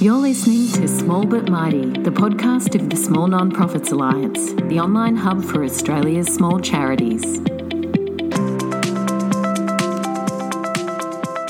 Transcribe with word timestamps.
You're 0.00 0.18
listening 0.18 0.70
to 0.74 0.86
Small 0.86 1.26
But 1.26 1.48
Mighty, 1.48 1.84
the 1.90 2.12
podcast 2.12 2.80
of 2.80 2.88
the 2.88 2.94
Small 2.94 3.26
Nonprofits 3.26 3.90
Alliance, 3.90 4.52
the 4.52 4.78
online 4.78 5.16
hub 5.16 5.42
for 5.42 5.64
Australia's 5.64 6.32
small 6.32 6.60
charities. 6.60 7.24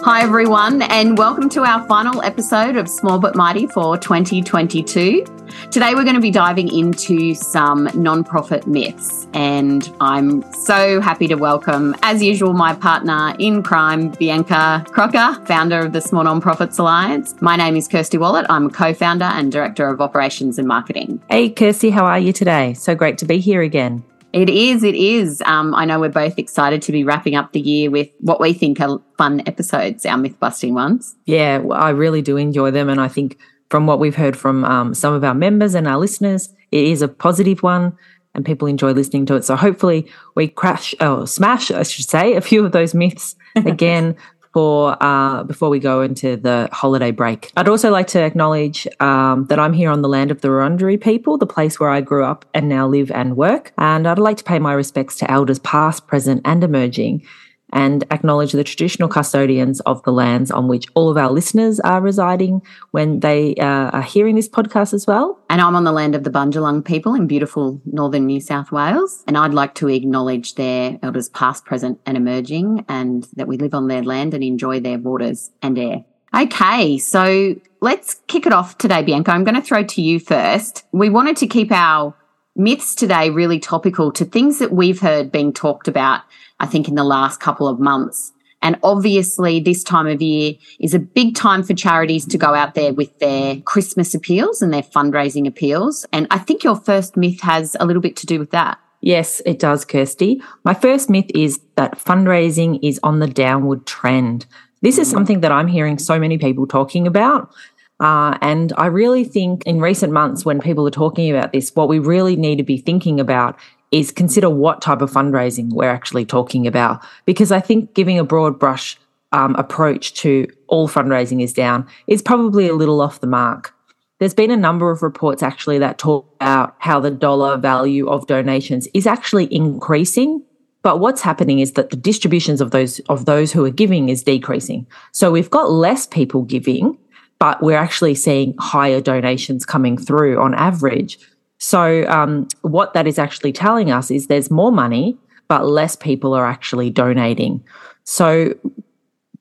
Hi, 0.02 0.22
everyone, 0.22 0.80
and 0.80 1.18
welcome 1.18 1.50
to 1.50 1.64
our 1.64 1.86
final 1.86 2.22
episode 2.22 2.76
of 2.76 2.88
Small 2.88 3.18
But 3.18 3.36
Mighty 3.36 3.66
for 3.66 3.98
2022. 3.98 5.37
Today, 5.70 5.94
we're 5.94 6.04
going 6.04 6.14
to 6.14 6.20
be 6.20 6.30
diving 6.30 6.72
into 6.72 7.34
some 7.34 7.88
nonprofit 7.88 8.66
myths, 8.66 9.26
and 9.34 9.92
I'm 10.00 10.42
so 10.52 11.00
happy 11.00 11.26
to 11.28 11.34
welcome, 11.34 11.94
as 12.02 12.22
usual, 12.22 12.52
my 12.52 12.74
partner 12.74 13.34
in 13.38 13.62
crime, 13.62 14.10
Bianca 14.10 14.84
Crocker, 14.90 15.44
founder 15.46 15.80
of 15.80 15.92
the 15.92 16.00
Small 16.00 16.24
Nonprofits 16.24 16.78
Alliance. 16.78 17.34
My 17.40 17.56
name 17.56 17.76
is 17.76 17.88
Kirsty 17.88 18.18
Wallet. 18.18 18.46
I'm 18.48 18.66
a 18.66 18.70
co 18.70 18.94
founder 18.94 19.26
and 19.26 19.52
director 19.52 19.88
of 19.88 20.00
operations 20.00 20.58
and 20.58 20.66
marketing. 20.66 21.22
Hey, 21.30 21.50
Kirsty, 21.50 21.90
how 21.90 22.04
are 22.04 22.18
you 22.18 22.32
today? 22.32 22.74
So 22.74 22.94
great 22.94 23.18
to 23.18 23.24
be 23.24 23.38
here 23.38 23.62
again. 23.62 24.04
It 24.32 24.50
is, 24.50 24.82
it 24.82 24.94
is. 24.94 25.42
Um, 25.46 25.74
I 25.74 25.84
know 25.84 26.00
we're 26.00 26.10
both 26.10 26.38
excited 26.38 26.82
to 26.82 26.92
be 26.92 27.02
wrapping 27.02 27.34
up 27.34 27.52
the 27.52 27.60
year 27.60 27.90
with 27.90 28.10
what 28.20 28.40
we 28.40 28.52
think 28.52 28.80
are 28.80 29.00
fun 29.16 29.42
episodes, 29.46 30.04
our 30.04 30.18
myth 30.18 30.38
busting 30.38 30.74
ones. 30.74 31.16
Yeah, 31.24 31.58
well, 31.58 31.80
I 31.80 31.90
really 31.90 32.20
do 32.20 32.36
enjoy 32.36 32.70
them. 32.70 32.90
And 32.90 33.00
I 33.00 33.08
think 33.08 33.38
from 33.70 33.86
what 33.86 33.98
we've 33.98 34.16
heard 34.16 34.36
from 34.36 34.64
um, 34.64 34.94
some 34.94 35.14
of 35.14 35.24
our 35.24 35.34
members 35.34 35.74
and 35.74 35.86
our 35.86 35.98
listeners, 35.98 36.52
it 36.72 36.84
is 36.84 37.02
a 37.02 37.08
positive 37.08 37.62
one 37.62 37.96
and 38.34 38.44
people 38.44 38.68
enjoy 38.68 38.92
listening 38.92 39.26
to 39.26 39.34
it. 39.34 39.44
So 39.44 39.56
hopefully 39.56 40.10
we 40.34 40.48
crash 40.48 40.94
or 41.00 41.26
smash, 41.26 41.70
I 41.70 41.82
should 41.82 42.08
say, 42.08 42.34
a 42.34 42.40
few 42.40 42.64
of 42.64 42.72
those 42.72 42.94
myths 42.94 43.36
again 43.56 44.16
for 44.54 44.96
uh, 45.02 45.44
before 45.44 45.68
we 45.68 45.78
go 45.78 46.00
into 46.02 46.36
the 46.36 46.68
holiday 46.72 47.10
break. 47.10 47.52
I'd 47.56 47.68
also 47.68 47.90
like 47.90 48.06
to 48.08 48.20
acknowledge 48.20 48.86
um, 49.00 49.46
that 49.46 49.58
I'm 49.58 49.72
here 49.72 49.90
on 49.90 50.02
the 50.02 50.08
land 50.08 50.30
of 50.30 50.40
the 50.40 50.48
Wurundjeri 50.48 51.00
people, 51.00 51.36
the 51.36 51.46
place 51.46 51.78
where 51.78 51.90
I 51.90 52.00
grew 52.00 52.24
up 52.24 52.44
and 52.54 52.68
now 52.68 52.86
live 52.86 53.10
and 53.10 53.36
work. 53.36 53.72
And 53.76 54.08
I'd 54.08 54.18
like 54.18 54.38
to 54.38 54.44
pay 54.44 54.58
my 54.58 54.72
respects 54.72 55.16
to 55.16 55.30
elders 55.30 55.58
past, 55.58 56.06
present, 56.06 56.40
and 56.44 56.64
emerging 56.64 57.26
and 57.72 58.04
acknowledge 58.10 58.52
the 58.52 58.64
traditional 58.64 59.08
custodians 59.08 59.80
of 59.80 60.02
the 60.04 60.12
lands 60.12 60.50
on 60.50 60.68
which 60.68 60.86
all 60.94 61.10
of 61.10 61.16
our 61.16 61.30
listeners 61.30 61.80
are 61.80 62.00
residing 62.00 62.62
when 62.92 63.20
they 63.20 63.54
uh, 63.56 63.90
are 63.90 64.02
hearing 64.02 64.36
this 64.36 64.48
podcast 64.48 64.94
as 64.94 65.06
well. 65.06 65.38
And 65.50 65.60
I'm 65.60 65.76
on 65.76 65.84
the 65.84 65.92
land 65.92 66.14
of 66.14 66.24
the 66.24 66.30
Bundjalung 66.30 66.84
people 66.84 67.14
in 67.14 67.26
beautiful 67.26 67.80
northern 67.84 68.26
New 68.26 68.40
South 68.40 68.72
Wales. 68.72 69.22
And 69.26 69.36
I'd 69.36 69.54
like 69.54 69.74
to 69.76 69.88
acknowledge 69.88 70.54
their 70.54 70.98
elders 71.02 71.28
past, 71.28 71.64
present, 71.64 72.00
and 72.06 72.16
emerging, 72.16 72.84
and 72.88 73.26
that 73.36 73.48
we 73.48 73.56
live 73.56 73.74
on 73.74 73.88
their 73.88 74.02
land 74.02 74.34
and 74.34 74.42
enjoy 74.42 74.80
their 74.80 74.98
waters 74.98 75.50
and 75.62 75.78
air. 75.78 76.04
Okay, 76.34 76.98
so 76.98 77.56
let's 77.80 78.14
kick 78.26 78.46
it 78.46 78.52
off 78.52 78.76
today, 78.78 79.02
Bianca. 79.02 79.32
I'm 79.32 79.44
going 79.44 79.54
to 79.54 79.62
throw 79.62 79.82
to 79.82 80.02
you 80.02 80.20
first. 80.20 80.84
We 80.92 81.08
wanted 81.08 81.36
to 81.38 81.46
keep 81.46 81.72
our 81.72 82.14
myths 82.54 82.94
today 82.94 83.30
really 83.30 83.58
topical 83.58 84.12
to 84.12 84.24
things 84.24 84.58
that 84.58 84.72
we've 84.72 85.00
heard 85.00 85.32
being 85.32 85.52
talked 85.52 85.88
about 85.88 86.22
I 86.60 86.66
think, 86.66 86.88
in 86.88 86.94
the 86.94 87.04
last 87.04 87.40
couple 87.40 87.68
of 87.68 87.78
months. 87.78 88.32
And 88.60 88.76
obviously, 88.82 89.60
this 89.60 89.84
time 89.84 90.06
of 90.06 90.20
year 90.20 90.54
is 90.80 90.92
a 90.92 90.98
big 90.98 91.36
time 91.36 91.62
for 91.62 91.74
charities 91.74 92.26
to 92.26 92.38
go 92.38 92.54
out 92.54 92.74
there 92.74 92.92
with 92.92 93.16
their 93.20 93.60
Christmas 93.60 94.14
appeals 94.14 94.60
and 94.62 94.74
their 94.74 94.82
fundraising 94.82 95.46
appeals. 95.46 96.04
And 96.12 96.26
I 96.30 96.38
think 96.38 96.64
your 96.64 96.76
first 96.76 97.16
myth 97.16 97.40
has 97.42 97.76
a 97.78 97.86
little 97.86 98.02
bit 98.02 98.16
to 98.16 98.26
do 98.26 98.38
with 98.38 98.50
that. 98.50 98.78
Yes, 99.00 99.40
it 99.46 99.60
does, 99.60 99.84
Kirsty. 99.84 100.42
My 100.64 100.74
first 100.74 101.08
myth 101.08 101.30
is 101.34 101.60
that 101.76 101.98
fundraising 101.98 102.80
is 102.82 102.98
on 103.04 103.20
the 103.20 103.28
downward 103.28 103.86
trend. 103.86 104.46
This 104.82 104.98
is 104.98 105.08
something 105.08 105.40
that 105.40 105.52
I'm 105.52 105.68
hearing 105.68 105.98
so 105.98 106.18
many 106.18 106.36
people 106.36 106.66
talking 106.66 107.06
about. 107.06 107.52
Uh, 108.00 108.38
and 108.42 108.72
I 108.76 108.86
really 108.86 109.24
think 109.24 109.64
in 109.66 109.80
recent 109.80 110.12
months, 110.12 110.44
when 110.44 110.60
people 110.60 110.86
are 110.86 110.92
talking 110.92 111.30
about 111.30 111.52
this, 111.52 111.74
what 111.74 111.88
we 111.88 111.98
really 111.98 112.36
need 112.36 112.56
to 112.56 112.64
be 112.64 112.78
thinking 112.78 113.18
about 113.18 113.58
is 113.90 114.10
consider 114.10 114.50
what 114.50 114.82
type 114.82 115.00
of 115.00 115.10
fundraising 115.10 115.70
we're 115.70 115.90
actually 115.90 116.24
talking 116.24 116.66
about. 116.66 117.04
Because 117.24 117.50
I 117.52 117.60
think 117.60 117.94
giving 117.94 118.18
a 118.18 118.24
broad 118.24 118.58
brush 118.58 118.98
um, 119.32 119.54
approach 119.56 120.14
to 120.14 120.46
all 120.68 120.88
fundraising 120.88 121.42
is 121.42 121.52
down 121.52 121.86
is 122.06 122.22
probably 122.22 122.68
a 122.68 122.74
little 122.74 123.00
off 123.00 123.20
the 123.20 123.26
mark. 123.26 123.74
There's 124.18 124.34
been 124.34 124.50
a 124.50 124.56
number 124.56 124.90
of 124.90 125.02
reports 125.02 125.42
actually 125.42 125.78
that 125.78 125.98
talk 125.98 126.28
about 126.40 126.74
how 126.78 126.98
the 126.98 127.10
dollar 127.10 127.56
value 127.56 128.08
of 128.08 128.26
donations 128.26 128.88
is 128.92 129.06
actually 129.06 129.52
increasing. 129.54 130.42
But 130.82 131.00
what's 131.00 131.20
happening 131.20 131.60
is 131.60 131.72
that 131.72 131.90
the 131.90 131.96
distributions 131.96 132.60
of 132.60 132.70
those 132.70 133.00
of 133.08 133.26
those 133.26 133.52
who 133.52 133.64
are 133.64 133.70
giving 133.70 134.08
is 134.08 134.22
decreasing. 134.22 134.86
So 135.12 135.30
we've 135.30 135.50
got 135.50 135.70
less 135.70 136.06
people 136.06 136.42
giving, 136.42 136.98
but 137.38 137.62
we're 137.62 137.76
actually 137.76 138.14
seeing 138.14 138.54
higher 138.58 139.00
donations 139.00 139.66
coming 139.66 139.96
through 139.96 140.40
on 140.40 140.54
average. 140.54 141.18
So, 141.58 142.06
um, 142.08 142.48
what 142.62 142.94
that 142.94 143.06
is 143.06 143.18
actually 143.18 143.52
telling 143.52 143.90
us 143.90 144.10
is 144.10 144.28
there's 144.28 144.50
more 144.50 144.72
money, 144.72 145.16
but 145.48 145.66
less 145.66 145.96
people 145.96 146.34
are 146.34 146.46
actually 146.46 146.90
donating. 146.90 147.64
So, 148.04 148.54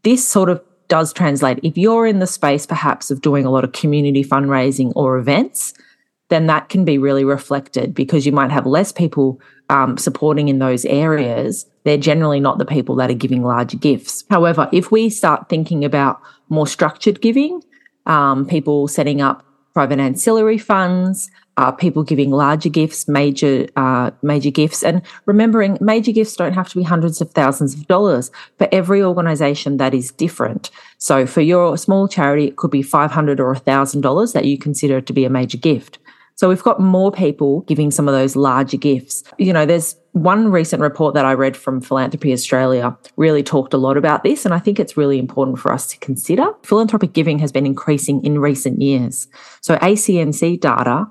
this 0.04 0.28
sort 0.28 0.50
of 0.50 0.62
does 0.88 1.14
translate. 1.14 1.60
If 1.64 1.78
you're 1.78 2.08
in 2.08 2.20
the 2.20 2.28
space 2.28 2.66
perhaps 2.66 3.12
of 3.12 3.22
doing 3.22 3.46
a 3.46 3.52
lot 3.52 3.64
of 3.64 3.72
community 3.74 4.24
fundraising 4.24 4.94
or 4.96 5.18
events, 5.18 5.74
then 6.30 6.48
that 6.48 6.70
can 6.70 6.86
be 6.86 6.98
really 6.98 7.24
reflected 7.24 7.94
because 7.94 8.26
you 8.26 8.32
might 8.32 8.52
have 8.52 8.66
less 8.66 8.92
people 8.92 9.40
um, 9.70 9.98
supporting 9.98 10.48
in 10.48 10.60
those 10.60 10.86
areas. 10.86 11.66
They're 11.84 11.98
generally 11.98 12.40
not 12.40 12.58
the 12.58 12.66
people 12.66 12.96
that 12.96 13.10
are 13.10 13.16
giving 13.16 13.44
large 13.44 13.80
gifts. 13.80 14.26
However, 14.30 14.70
if 14.74 14.92
we 14.92 15.10
start 15.10 15.50
thinking 15.50 15.86
about 15.86 16.22
more 16.50 16.68
structured 16.68 17.22
giving, 17.22 17.62
um, 18.06 18.46
people 18.46 18.88
setting 18.88 19.22
up 19.22 19.46
private 19.74 20.00
ancillary 20.00 20.58
funds, 20.58 21.30
uh, 21.58 21.72
people 21.72 22.04
giving 22.04 22.32
larger 22.32 22.70
gifts, 22.70 23.08
major 23.08 23.68
uh, 23.76 24.12
major 24.22 24.52
gifts, 24.52 24.84
and 24.84 25.02
remembering 25.26 25.78
major 25.82 26.12
gifts 26.12 26.36
don't 26.36 26.54
have 26.54 26.70
to 26.70 26.78
be 26.78 26.84
hundreds 26.84 27.20
of 27.20 27.32
thousands 27.32 27.74
of 27.74 27.88
dollars. 27.88 28.32
For 28.58 28.70
every 28.72 29.02
organisation, 29.04 29.78
that 29.78 29.94
is 29.94 30.12
different. 30.12 30.70
So 31.00 31.26
for 31.26 31.42
your 31.42 31.78
small 31.78 32.08
charity, 32.08 32.46
it 32.46 32.56
could 32.56 32.72
be 32.72 32.84
five 32.84 33.12
hundred 33.12 33.40
or 33.40 33.56
thousand 33.56 34.02
dollars 34.02 34.34
that 34.34 34.46
you 34.46 34.58
consider 34.58 35.02
to 35.02 35.14
be 35.14 35.26
a 35.26 35.30
major 35.30 35.58
gift. 35.58 36.00
So 36.36 36.50
we've 36.50 36.62
got 36.62 36.80
more 36.80 37.12
people 37.12 37.62
giving 37.62 37.90
some 37.90 38.08
of 38.08 38.14
those 38.14 38.36
larger 38.36 38.78
gifts. 38.78 39.24
You 39.40 39.52
know, 39.52 39.66
there's 39.66 39.96
one 40.12 40.52
recent 40.52 40.84
report 40.84 41.16
that 41.16 41.26
I 41.26 41.34
read 41.34 41.58
from 41.58 41.82
Philanthropy 41.82 42.32
Australia 42.32 42.96
really 43.16 43.42
talked 43.42 43.74
a 43.74 43.78
lot 43.78 43.98
about 43.98 44.24
this, 44.24 44.46
and 44.46 44.54
I 44.54 44.60
think 44.60 44.80
it's 44.80 44.96
really 44.96 45.18
important 45.18 45.58
for 45.58 45.74
us 45.74 45.88
to 45.88 45.98
consider. 45.98 46.46
Philanthropic 46.62 47.14
giving 47.14 47.40
has 47.40 47.52
been 47.52 47.66
increasing 47.66 48.24
in 48.24 48.38
recent 48.38 48.84
years. 48.84 49.28
So 49.62 49.78
ACNC 49.78 50.60
data 50.60 51.08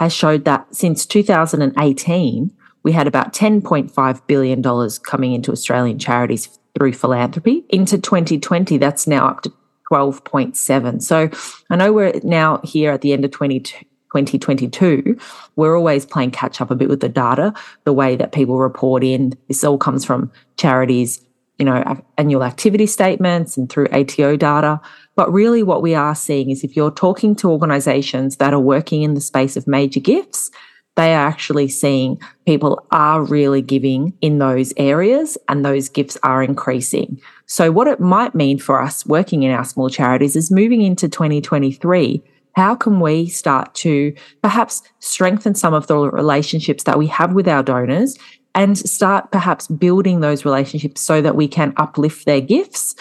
has 0.00 0.12
showed 0.12 0.44
that 0.44 0.74
since 0.74 1.06
2018, 1.06 2.52
we 2.82 2.92
had 2.92 3.06
about 3.06 3.32
$10.5 3.32 4.26
billion 4.26 4.62
coming 5.02 5.32
into 5.32 5.52
Australian 5.52 5.98
charities 5.98 6.58
through 6.76 6.92
philanthropy. 6.92 7.64
Into 7.70 7.98
2020, 7.98 8.78
that's 8.78 9.06
now 9.06 9.26
up 9.28 9.42
to 9.42 9.52
12.7. 9.90 11.02
So 11.02 11.30
I 11.70 11.76
know 11.76 11.92
we're 11.92 12.20
now 12.22 12.60
here 12.64 12.92
at 12.92 13.00
the 13.00 13.12
end 13.12 13.24
of 13.24 13.30
2022. 13.30 15.18
We're 15.56 15.76
always 15.76 16.04
playing 16.04 16.32
catch 16.32 16.60
up 16.60 16.70
a 16.70 16.74
bit 16.74 16.88
with 16.88 17.00
the 17.00 17.08
data, 17.08 17.54
the 17.84 17.92
way 17.92 18.16
that 18.16 18.32
people 18.32 18.58
report 18.58 19.04
in. 19.04 19.34
This 19.48 19.64
all 19.64 19.78
comes 19.78 20.04
from 20.04 20.32
charities, 20.56 21.24
you 21.58 21.64
know, 21.64 22.02
annual 22.18 22.42
activity 22.42 22.86
statements 22.86 23.56
and 23.56 23.70
through 23.70 23.86
ATO 23.92 24.36
data. 24.36 24.80
But 25.16 25.32
really, 25.32 25.62
what 25.62 25.82
we 25.82 25.94
are 25.94 26.14
seeing 26.14 26.50
is 26.50 26.64
if 26.64 26.76
you're 26.76 26.90
talking 26.90 27.36
to 27.36 27.50
organizations 27.50 28.36
that 28.36 28.52
are 28.52 28.60
working 28.60 29.02
in 29.02 29.14
the 29.14 29.20
space 29.20 29.56
of 29.56 29.66
major 29.66 30.00
gifts, 30.00 30.50
they 30.96 31.14
are 31.14 31.26
actually 31.26 31.68
seeing 31.68 32.20
people 32.46 32.86
are 32.90 33.22
really 33.22 33.62
giving 33.62 34.16
in 34.20 34.38
those 34.38 34.72
areas 34.76 35.36
and 35.48 35.64
those 35.64 35.88
gifts 35.88 36.16
are 36.22 36.42
increasing. 36.42 37.20
So, 37.46 37.70
what 37.72 37.88
it 37.88 38.00
might 38.00 38.34
mean 38.34 38.58
for 38.58 38.80
us 38.80 39.04
working 39.06 39.42
in 39.42 39.50
our 39.50 39.64
small 39.64 39.90
charities 39.90 40.36
is 40.36 40.50
moving 40.50 40.82
into 40.82 41.08
2023. 41.08 42.22
How 42.54 42.76
can 42.76 43.00
we 43.00 43.26
start 43.26 43.74
to 43.76 44.14
perhaps 44.42 44.82
strengthen 45.00 45.56
some 45.56 45.74
of 45.74 45.88
the 45.88 45.98
relationships 45.98 46.84
that 46.84 46.98
we 46.98 47.08
have 47.08 47.32
with 47.32 47.48
our 47.48 47.64
donors 47.64 48.16
and 48.54 48.78
start 48.78 49.32
perhaps 49.32 49.66
building 49.66 50.20
those 50.20 50.44
relationships 50.44 51.00
so 51.00 51.20
that 51.20 51.34
we 51.34 51.48
can 51.48 51.74
uplift 51.76 52.24
their 52.24 52.40
gifts 52.40 52.94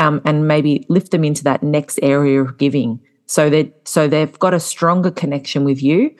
um, 0.00 0.20
and 0.24 0.48
maybe 0.48 0.84
lift 0.88 1.12
them 1.12 1.22
into 1.22 1.44
that 1.44 1.62
next 1.62 2.00
area 2.02 2.42
of 2.42 2.58
giving 2.58 2.98
so 3.26 3.48
that 3.48 3.86
so 3.86 4.08
they've 4.08 4.36
got 4.40 4.52
a 4.52 4.58
stronger 4.58 5.10
connection 5.12 5.62
with 5.62 5.80
you 5.80 6.10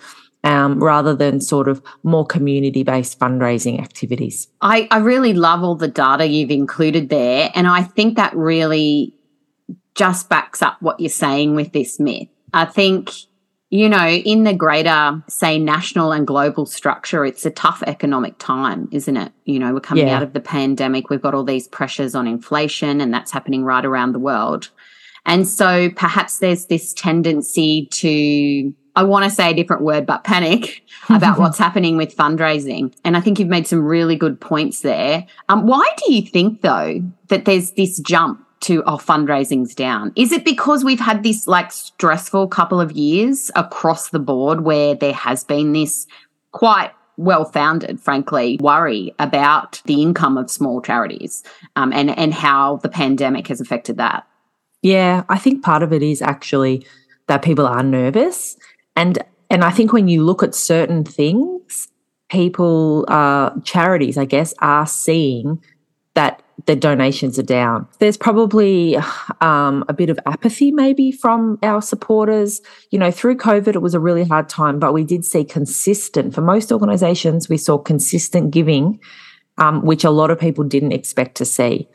um, 0.45 0.83
rather 0.83 1.17
than 1.17 1.41
sort 1.41 1.67
of 1.67 1.83
more 2.03 2.25
community 2.25 2.83
based 2.83 3.19
fundraising 3.19 3.81
activities. 3.81 4.47
I, 4.61 4.87
I 4.91 4.99
really 4.99 5.33
love 5.33 5.65
all 5.65 5.75
the 5.75 5.89
data 5.89 6.27
you've 6.27 6.51
included 6.51 7.09
there. 7.09 7.51
And 7.55 7.67
I 7.67 7.83
think 7.83 8.17
that 8.17 8.35
really 8.37 9.15
just 9.95 10.29
backs 10.29 10.63
up 10.63 10.81
what 10.81 11.01
you're 11.01 11.11
saying 11.11 11.57
with 11.57 11.73
this 11.73 11.99
myth. 11.99 12.29
I 12.55 12.67
think 12.67 13.11
you 13.71 13.89
know, 13.89 14.09
in 14.09 14.43
the 14.43 14.53
greater, 14.53 15.23
say, 15.29 15.57
national 15.57 16.11
and 16.11 16.27
global 16.27 16.67
structure, 16.67 17.25
it's 17.25 17.47
a 17.47 17.51
tough 17.51 17.85
economic 17.87 18.37
time, 18.39 18.89
isn't 18.91 19.17
it? 19.17 19.33
You 19.45 19.61
know, 19.61 19.73
we're 19.73 19.81
coming 19.81 20.09
yeah. 20.09 20.17
out 20.17 20.25
of 20.25 20.33
the 20.33 20.41
pandemic. 20.41 21.09
We've 21.09 21.23
got 21.23 21.35
all 21.35 21.45
these 21.45 21.69
pressures 21.69 22.17
on 22.17 22.27
inflation, 22.27 23.01
and 23.01 23.15
that's 23.15 23.31
happening 23.31 23.65
right 23.65 23.85
around 23.85 24.13
the 24.13 24.19
world. 24.19 24.71
And 25.25 25.47
so 25.47 25.89
perhaps 25.91 26.39
there's 26.39 26.67
this 26.67 26.93
tendency 26.93 27.87
to, 27.93 28.75
I 28.97 29.05
want 29.05 29.25
to 29.25 29.31
say 29.31 29.51
a 29.51 29.55
different 29.55 29.83
word, 29.83 30.05
but 30.05 30.25
panic 30.25 30.85
about 31.09 31.39
what's 31.39 31.59
happening 31.59 31.97
with 31.97 32.17
fundraising. 32.17 32.93
And 33.05 33.17
I 33.17 33.21
think 33.21 33.39
you've 33.39 33.49
made 33.49 33.69
some 33.69 33.85
really 33.85 34.17
good 34.17 34.41
points 34.41 34.81
there. 34.81 35.27
Um, 35.49 35.67
why 35.67 35.87
do 35.99 36.13
you 36.13 36.23
think, 36.23 36.63
though, 36.63 37.05
that 37.29 37.45
there's 37.45 37.73
this 37.73 38.01
jump 38.01 38.45
to 38.61 38.83
oh 38.85 38.99
fundraising's 38.99 39.75
down. 39.75 40.13
Is 40.17 40.33
it 40.33 40.45
because 40.45 40.85
we've 40.85 41.01
had 41.01 41.23
this 41.23 41.47
like 41.47 41.73
stressful 41.73 42.49
couple 42.49 42.81
of 42.81 42.93
years 42.93 43.51
across 43.55 44.11
the 44.11 44.19
board 44.19 44.63
where 44.63 44.95
there 44.95 45.13
has 45.13 45.45
been 45.45 45.73
this 45.73 46.07
quite 46.53 46.93
well 47.17 47.45
founded 47.45 48.01
frankly 48.01 48.59
worry 48.61 49.15
about 49.19 49.83
the 49.85 50.01
income 50.01 50.39
of 50.39 50.51
small 50.51 50.81
charities 50.81 51.43
um, 51.77 51.93
and 51.93 52.11
and 52.19 52.33
how 52.33 52.77
the 52.79 52.89
pandemic 52.89 53.47
has 53.49 53.61
affected 53.61 53.97
that? 53.99 54.27
Yeah 54.83 55.25
i 55.29 55.39
think 55.39 55.63
part 55.63 55.83
of 55.83 55.93
it 55.93 56.03
is 56.03 56.23
actually 56.23 56.87
that 57.27 57.43
people 57.43 57.67
are 57.67 57.83
nervous. 57.83 58.57
And 58.97 59.19
and 59.51 59.65
i 59.65 59.71
think 59.71 59.93
when 59.93 60.09
you 60.09 60.25
look 60.25 60.43
at 60.43 60.55
certain 60.55 61.05
things 61.05 61.89
people 62.31 63.05
uh 63.09 63.51
charities 63.65 64.17
i 64.17 64.25
guess 64.25 64.55
are 64.61 64.87
seeing 64.87 65.63
that 66.15 66.43
the 66.67 66.77
donations 66.77 67.39
are 67.39 67.45
down. 67.45 67.87
There's 67.99 68.17
probably 68.17 68.97
um, 69.41 69.85
a 69.89 69.93
bit 69.93 70.11
of 70.11 70.19
apathy, 70.27 70.73
maybe, 70.73 71.13
from 71.13 71.59
our 71.63 71.81
supporters. 71.81 72.61
You 72.91 72.99
know, 72.99 73.11
through 73.11 73.37
COVID, 73.37 73.75
it 73.75 73.83
was 73.83 73.95
a 73.95 74.01
really 74.01 74.25
hard 74.25 74.49
time, 74.49 74.79
but 74.79 74.93
we 74.93 75.05
did 75.05 75.25
see 75.25 75.45
consistent, 75.45 76.35
for 76.35 76.41
most 76.41 76.73
organizations, 76.73 77.49
we 77.49 77.57
saw 77.57 77.79
consistent 77.79 78.51
giving, 78.51 79.01
um, 79.59 79.85
which 79.85 80.05
a 80.05 80.11
lot 80.11 80.31
of 80.31 80.39
people 80.39 80.65
didn't 80.65 80.93
expect 80.93 81.37
to 81.37 81.45
see. 81.45 81.89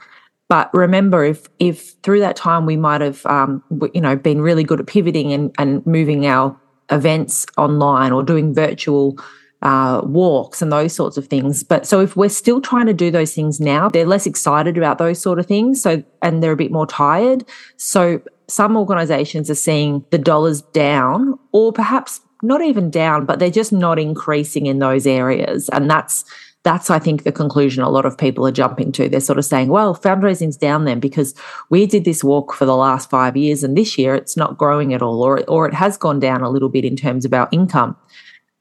But 0.48 0.72
remember, 0.74 1.24
if 1.24 1.48
if 1.60 1.94
through 2.04 2.20
that 2.20 2.36
time 2.36 2.66
we 2.66 2.78
might 2.78 3.02
have, 3.02 3.26
um, 3.26 3.64
you 3.94 4.02
know, 4.02 4.16
been 4.16 4.42
really 4.42 4.64
good 4.64 4.80
at 4.80 4.88
pivoting 4.88 5.34
and, 5.34 5.54
and 5.58 5.86
moving 5.88 6.28
our 6.28 6.56
events 6.92 7.48
online 7.58 8.12
or 8.12 8.22
doing 8.22 8.54
virtual 8.54 9.18
uh, 9.66 10.00
walks 10.06 10.62
and 10.62 10.72
those 10.72 10.94
sorts 10.94 11.18
of 11.18 11.26
things. 11.26 11.64
But 11.64 11.88
so 11.88 12.00
if 12.00 12.16
we're 12.16 12.30
still 12.30 12.62
trying 12.62 12.86
to 12.86 12.94
do 12.94 13.10
those 13.10 13.34
things 13.34 13.60
now, 13.60 13.90
they're 13.90 14.06
less 14.06 14.28
excited 14.28 14.78
about 14.78 15.00
those 15.00 15.20
sort 15.20 15.40
of 15.40 15.48
things. 15.48 15.82
So, 15.82 16.04
and 16.22 16.44
they're 16.44 16.52
a 16.52 16.56
bit 16.56 16.72
more 16.72 16.86
tired. 16.86 17.44
So 17.78 18.22
some 18.48 18.78
organizations 18.78 19.50
are 19.50 19.56
seeing 19.56 20.06
the 20.12 20.20
dollars 20.20 20.62
down 20.62 21.40
or 21.52 21.74
perhaps 21.74 22.22
not 22.44 22.62
even 22.62 22.92
down, 22.92 23.26
but 23.26 23.40
they're 23.40 23.50
just 23.50 23.74
not 23.74 23.98
increasing 23.98 24.68
in 24.68 24.78
those 24.78 25.08
areas. 25.08 25.68
And 25.70 25.90
that's, 25.90 26.26
that's, 26.62 26.92
I 26.92 27.00
think, 27.00 27.24
the 27.24 27.32
conclusion 27.32 27.82
a 27.82 27.90
lot 27.90 28.06
of 28.06 28.20
people 28.20 28.46
are 28.46 28.52
jumping 28.52 28.92
to. 28.92 29.10
They're 29.10 29.20
sort 29.20 29.40
of 29.40 29.46
saying, 29.46 29.70
well, 29.70 29.96
fundraising's 29.96 30.58
down 30.58 30.86
then 30.86 31.00
because 31.00 31.34
we 31.72 31.88
did 31.88 32.06
this 32.06 32.24
walk 32.24 32.54
for 32.54 32.66
the 32.66 32.76
last 32.76 33.10
five 33.10 33.36
years 33.36 33.64
and 33.64 33.76
this 33.76 33.98
year 33.98 34.14
it's 34.14 34.38
not 34.38 34.60
growing 34.60 34.94
at 34.94 35.02
all, 35.02 35.24
or, 35.24 35.44
or 35.48 35.68
it 35.68 35.74
has 35.74 35.98
gone 35.98 36.20
down 36.20 36.44
a 36.44 36.52
little 36.52 36.70
bit 36.70 36.86
in 36.86 36.96
terms 36.96 37.26
of 37.26 37.34
our 37.34 37.50
income. 37.52 37.96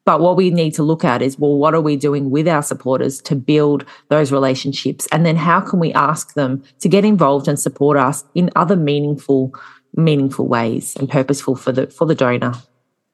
But 0.04 0.20
what 0.20 0.36
we 0.36 0.50
need 0.50 0.74
to 0.74 0.82
look 0.82 1.04
at 1.04 1.22
is, 1.22 1.38
well, 1.38 1.56
what 1.56 1.74
are 1.74 1.80
we 1.80 1.96
doing 1.96 2.30
with 2.30 2.46
our 2.46 2.62
supporters 2.62 3.22
to 3.22 3.34
build 3.34 3.86
those 4.08 4.30
relationships? 4.30 5.08
And 5.10 5.24
then 5.24 5.36
how 5.36 5.60
can 5.60 5.78
we 5.78 5.92
ask 5.94 6.34
them 6.34 6.62
to 6.80 6.88
get 6.88 7.04
involved 7.04 7.48
and 7.48 7.58
support 7.58 7.96
us 7.96 8.24
in 8.34 8.50
other 8.54 8.76
meaningful, 8.76 9.54
meaningful 9.96 10.46
ways 10.46 10.94
and 10.96 11.08
purposeful 11.08 11.56
for 11.56 11.72
the 11.72 11.86
for 11.86 12.06
the 12.06 12.14
donor? 12.14 12.52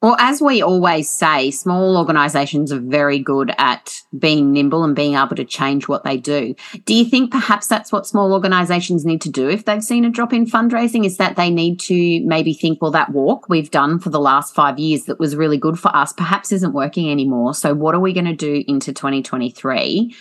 Well, 0.02 0.16
as 0.18 0.40
we 0.40 0.62
always 0.62 1.10
say, 1.10 1.50
small 1.50 1.98
organisations 1.98 2.72
are 2.72 2.80
very 2.80 3.18
good 3.18 3.52
at 3.58 4.00
being 4.18 4.50
nimble 4.50 4.82
and 4.82 4.96
being 4.96 5.14
able 5.14 5.36
to 5.36 5.44
change 5.44 5.88
what 5.88 6.04
they 6.04 6.16
do. 6.16 6.54
Do 6.86 6.94
you 6.94 7.04
think 7.04 7.30
perhaps 7.30 7.66
that's 7.66 7.92
what 7.92 8.06
small 8.06 8.32
organisations 8.32 9.04
need 9.04 9.20
to 9.20 9.28
do 9.28 9.50
if 9.50 9.66
they've 9.66 9.84
seen 9.84 10.06
a 10.06 10.10
drop 10.10 10.32
in 10.32 10.46
fundraising? 10.46 11.04
Is 11.04 11.18
that 11.18 11.36
they 11.36 11.50
need 11.50 11.80
to 11.80 12.24
maybe 12.24 12.54
think, 12.54 12.80
well, 12.80 12.90
that 12.92 13.10
walk 13.12 13.50
we've 13.50 13.70
done 13.70 13.98
for 13.98 14.08
the 14.08 14.20
last 14.20 14.54
five 14.54 14.78
years 14.78 15.04
that 15.04 15.20
was 15.20 15.36
really 15.36 15.58
good 15.58 15.78
for 15.78 15.94
us 15.94 16.14
perhaps 16.14 16.50
isn't 16.50 16.72
working 16.72 17.10
anymore. 17.10 17.52
So, 17.52 17.74
what 17.74 17.94
are 17.94 18.00
we 18.00 18.14
going 18.14 18.24
to 18.24 18.34
do 18.34 18.64
into 18.66 18.94
2023 18.94 20.16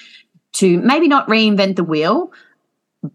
to 0.56 0.78
maybe 0.80 1.08
not 1.08 1.26
reinvent 1.30 1.78
the 1.78 1.86
wheel, 1.86 2.34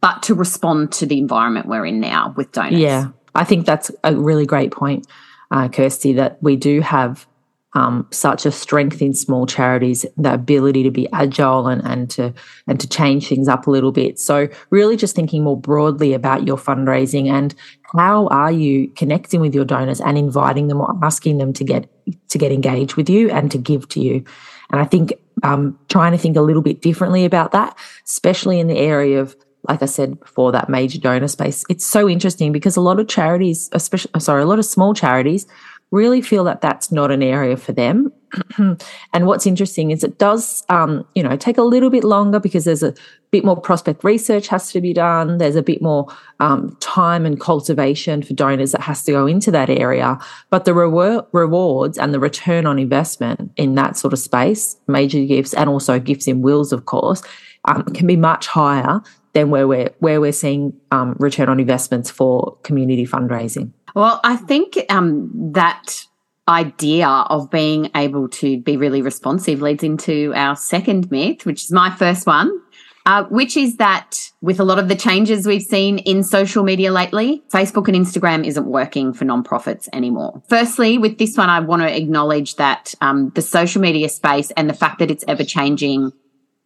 but 0.00 0.22
to 0.22 0.34
respond 0.34 0.92
to 0.92 1.04
the 1.04 1.18
environment 1.18 1.66
we're 1.66 1.84
in 1.84 2.00
now 2.00 2.32
with 2.38 2.52
donors? 2.52 2.80
Yeah, 2.80 3.08
I 3.34 3.44
think 3.44 3.66
that's 3.66 3.90
a 4.02 4.16
really 4.16 4.46
great 4.46 4.72
point 4.72 5.06
uh, 5.50 5.68
Kirsty, 5.68 6.12
that 6.14 6.42
we 6.42 6.56
do 6.56 6.80
have 6.80 7.26
um, 7.74 8.06
such 8.10 8.46
a 8.46 8.52
strength 8.52 9.02
in 9.02 9.14
small 9.14 9.46
charities, 9.46 10.06
the 10.16 10.32
ability 10.32 10.84
to 10.84 10.90
be 10.90 11.08
agile 11.12 11.66
and, 11.66 11.82
and 11.84 12.08
to 12.10 12.32
and 12.68 12.78
to 12.78 12.88
change 12.88 13.28
things 13.28 13.48
up 13.48 13.66
a 13.66 13.70
little 13.70 13.92
bit. 13.92 14.18
So 14.18 14.48
really 14.70 14.96
just 14.96 15.16
thinking 15.16 15.42
more 15.42 15.58
broadly 15.58 16.14
about 16.14 16.46
your 16.46 16.56
fundraising 16.56 17.26
and 17.26 17.54
how 17.96 18.28
are 18.28 18.52
you 18.52 18.88
connecting 18.90 19.40
with 19.40 19.54
your 19.54 19.64
donors 19.64 20.00
and 20.00 20.16
inviting 20.16 20.68
them 20.68 20.80
or 20.80 20.96
asking 21.02 21.38
them 21.38 21.52
to 21.54 21.64
get 21.64 21.88
to 22.28 22.38
get 22.38 22.52
engaged 22.52 22.94
with 22.94 23.10
you 23.10 23.30
and 23.30 23.50
to 23.50 23.58
give 23.58 23.88
to 23.88 24.00
you. 24.00 24.24
And 24.70 24.80
I 24.80 24.84
think 24.84 25.12
um, 25.42 25.78
trying 25.88 26.12
to 26.12 26.18
think 26.18 26.36
a 26.36 26.42
little 26.42 26.62
bit 26.62 26.80
differently 26.80 27.24
about 27.24 27.52
that, 27.52 27.76
especially 28.06 28.60
in 28.60 28.68
the 28.68 28.78
area 28.78 29.20
of 29.20 29.36
like 29.68 29.82
I 29.82 29.86
said 29.86 30.20
before, 30.20 30.52
that 30.52 30.68
major 30.68 30.98
donor 30.98 31.28
space. 31.28 31.64
It's 31.68 31.86
so 31.86 32.08
interesting 32.08 32.52
because 32.52 32.76
a 32.76 32.80
lot 32.80 33.00
of 33.00 33.08
charities, 33.08 33.68
especially, 33.72 34.10
sorry, 34.20 34.42
a 34.42 34.46
lot 34.46 34.58
of 34.58 34.64
small 34.64 34.94
charities 34.94 35.46
really 35.94 36.20
feel 36.20 36.42
that 36.42 36.60
that's 36.60 36.90
not 36.90 37.12
an 37.12 37.22
area 37.22 37.56
for 37.56 37.72
them. 37.72 38.12
and 38.58 39.26
what's 39.26 39.46
interesting 39.46 39.92
is 39.92 40.02
it 40.02 40.18
does, 40.18 40.64
um, 40.68 41.06
you 41.14 41.22
know, 41.22 41.36
take 41.36 41.56
a 41.56 41.62
little 41.62 41.88
bit 41.88 42.02
longer 42.02 42.40
because 42.40 42.64
there's 42.64 42.82
a 42.82 42.92
bit 43.30 43.44
more 43.44 43.58
prospect 43.60 44.02
research 44.02 44.48
has 44.48 44.72
to 44.72 44.80
be 44.80 44.92
done. 44.92 45.38
There's 45.38 45.54
a 45.54 45.62
bit 45.62 45.80
more 45.80 46.08
um, 46.40 46.76
time 46.80 47.24
and 47.24 47.38
cultivation 47.38 48.22
for 48.22 48.34
donors 48.34 48.72
that 48.72 48.80
has 48.80 49.04
to 49.04 49.12
go 49.12 49.26
into 49.26 49.52
that 49.52 49.70
area. 49.70 50.18
But 50.50 50.64
the 50.64 50.74
reward, 50.74 51.26
rewards 51.30 51.96
and 51.96 52.12
the 52.12 52.20
return 52.20 52.66
on 52.66 52.80
investment 52.80 53.52
in 53.56 53.76
that 53.76 53.96
sort 53.96 54.12
of 54.12 54.18
space, 54.18 54.76
major 54.88 55.24
gifts 55.24 55.54
and 55.54 55.70
also 55.70 56.00
gifts 56.00 56.26
in 56.26 56.42
wills, 56.42 56.72
of 56.72 56.86
course, 56.86 57.22
um, 57.66 57.84
can 57.84 58.08
be 58.08 58.16
much 58.16 58.48
higher 58.48 59.00
than 59.34 59.50
where 59.50 59.68
we're 59.68 59.90
where 59.98 60.20
we're 60.20 60.32
seeing 60.32 60.72
um, 60.90 61.16
return 61.18 61.48
on 61.48 61.60
investments 61.60 62.10
for 62.10 62.56
community 62.62 63.06
fundraising. 63.06 63.72
Well, 63.94 64.20
I 64.24 64.36
think 64.36 64.78
um, 64.88 65.30
that 65.52 66.06
idea 66.48 67.08
of 67.08 67.50
being 67.50 67.90
able 67.94 68.28
to 68.28 68.60
be 68.60 68.76
really 68.76 69.02
responsive 69.02 69.62
leads 69.62 69.82
into 69.82 70.32
our 70.34 70.56
second 70.56 71.10
myth, 71.10 71.46
which 71.46 71.64
is 71.64 71.72
my 71.72 71.90
first 71.90 72.26
one, 72.26 72.60
uh, 73.06 73.24
which 73.24 73.56
is 73.56 73.76
that 73.76 74.30
with 74.40 74.60
a 74.60 74.64
lot 74.64 74.78
of 74.78 74.88
the 74.88 74.94
changes 74.94 75.46
we've 75.46 75.62
seen 75.62 75.98
in 75.98 76.22
social 76.22 76.62
media 76.62 76.92
lately, 76.92 77.42
Facebook 77.52 77.88
and 77.88 77.96
Instagram 77.96 78.46
isn't 78.46 78.66
working 78.66 79.12
for 79.12 79.24
nonprofits 79.24 79.88
anymore. 79.92 80.42
Firstly, 80.48 80.98
with 80.98 81.18
this 81.18 81.36
one, 81.36 81.48
I 81.48 81.60
want 81.60 81.82
to 81.82 81.96
acknowledge 81.96 82.56
that 82.56 82.94
um, 83.00 83.30
the 83.34 83.42
social 83.42 83.80
media 83.80 84.08
space 84.08 84.50
and 84.52 84.68
the 84.68 84.74
fact 84.74 84.98
that 84.98 85.10
it's 85.10 85.24
ever 85.28 85.44
changing 85.44 86.12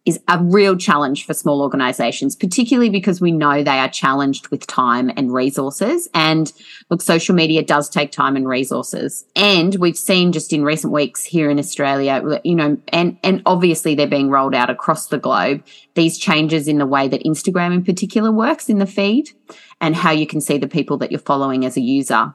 is 0.09 0.19
a 0.27 0.43
real 0.43 0.75
challenge 0.75 1.25
for 1.25 1.33
small 1.33 1.61
organizations, 1.61 2.35
particularly 2.35 2.89
because 2.89 3.21
we 3.21 3.31
know 3.31 3.63
they 3.63 3.77
are 3.77 3.87
challenged 3.87 4.47
with 4.49 4.65
time 4.65 5.11
and 5.15 5.31
resources. 5.31 6.09
And 6.13 6.51
look, 6.89 7.01
social 7.01 7.35
media 7.35 7.63
does 7.63 7.89
take 7.89 8.11
time 8.11 8.35
and 8.35 8.47
resources. 8.47 9.23
And 9.35 9.75
we've 9.75 9.97
seen 9.97 10.31
just 10.31 10.51
in 10.51 10.63
recent 10.63 10.91
weeks 10.91 11.23
here 11.23 11.49
in 11.49 11.59
Australia, 11.59 12.41
you 12.43 12.55
know, 12.55 12.77
and, 12.87 13.17
and 13.23 13.43
obviously 13.45 13.93
they're 13.93 14.07
being 14.07 14.29
rolled 14.29 14.55
out 14.55 14.71
across 14.71 15.07
the 15.07 15.19
globe, 15.19 15.63
these 15.93 16.17
changes 16.17 16.67
in 16.67 16.79
the 16.79 16.87
way 16.87 17.07
that 17.07 17.23
Instagram 17.23 17.73
in 17.73 17.83
particular 17.83 18.31
works 18.31 18.67
in 18.67 18.79
the 18.79 18.87
feed 18.87 19.29
and 19.79 19.95
how 19.95 20.11
you 20.11 20.25
can 20.25 20.41
see 20.41 20.57
the 20.57 20.67
people 20.67 20.97
that 20.97 21.11
you're 21.11 21.19
following 21.19 21.65
as 21.65 21.77
a 21.77 21.81
user. 21.81 22.33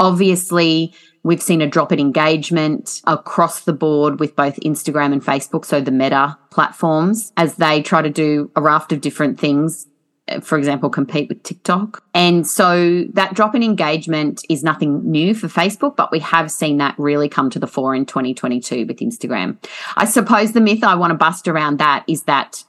Obviously, 0.00 0.92
We've 1.22 1.42
seen 1.42 1.60
a 1.60 1.66
drop 1.66 1.92
in 1.92 1.98
engagement 1.98 3.02
across 3.06 3.64
the 3.64 3.72
board 3.72 4.20
with 4.20 4.36
both 4.36 4.56
Instagram 4.60 5.12
and 5.12 5.22
Facebook, 5.22 5.64
so 5.64 5.80
the 5.80 5.90
meta 5.90 6.38
platforms, 6.50 7.32
as 7.36 7.56
they 7.56 7.82
try 7.82 8.02
to 8.02 8.10
do 8.10 8.50
a 8.56 8.62
raft 8.62 8.92
of 8.92 9.00
different 9.00 9.38
things 9.38 9.86
eh, 10.28 10.40
for 10.40 10.58
example, 10.58 10.90
compete 10.90 11.28
with 11.28 11.42
TikTok. 11.42 12.02
And 12.14 12.46
so 12.46 13.04
that 13.12 13.34
drop 13.34 13.54
in 13.54 13.62
engagement 13.62 14.44
is 14.48 14.62
nothing 14.62 15.10
new 15.10 15.34
for 15.34 15.48
Facebook, 15.48 15.96
but 15.96 16.12
we 16.12 16.20
have 16.20 16.50
seen 16.50 16.78
that 16.78 16.94
really 16.98 17.28
come 17.28 17.50
to 17.50 17.58
the 17.58 17.66
fore 17.66 17.94
in 17.94 18.06
2022 18.06 18.86
with 18.86 18.98
Instagram. 18.98 19.56
I 19.96 20.04
suppose 20.04 20.52
the 20.52 20.60
myth 20.60 20.84
I 20.84 20.94
want 20.94 21.10
to 21.10 21.16
bust 21.16 21.48
around 21.48 21.78
that 21.78 22.04
is 22.06 22.24
that 22.24 22.64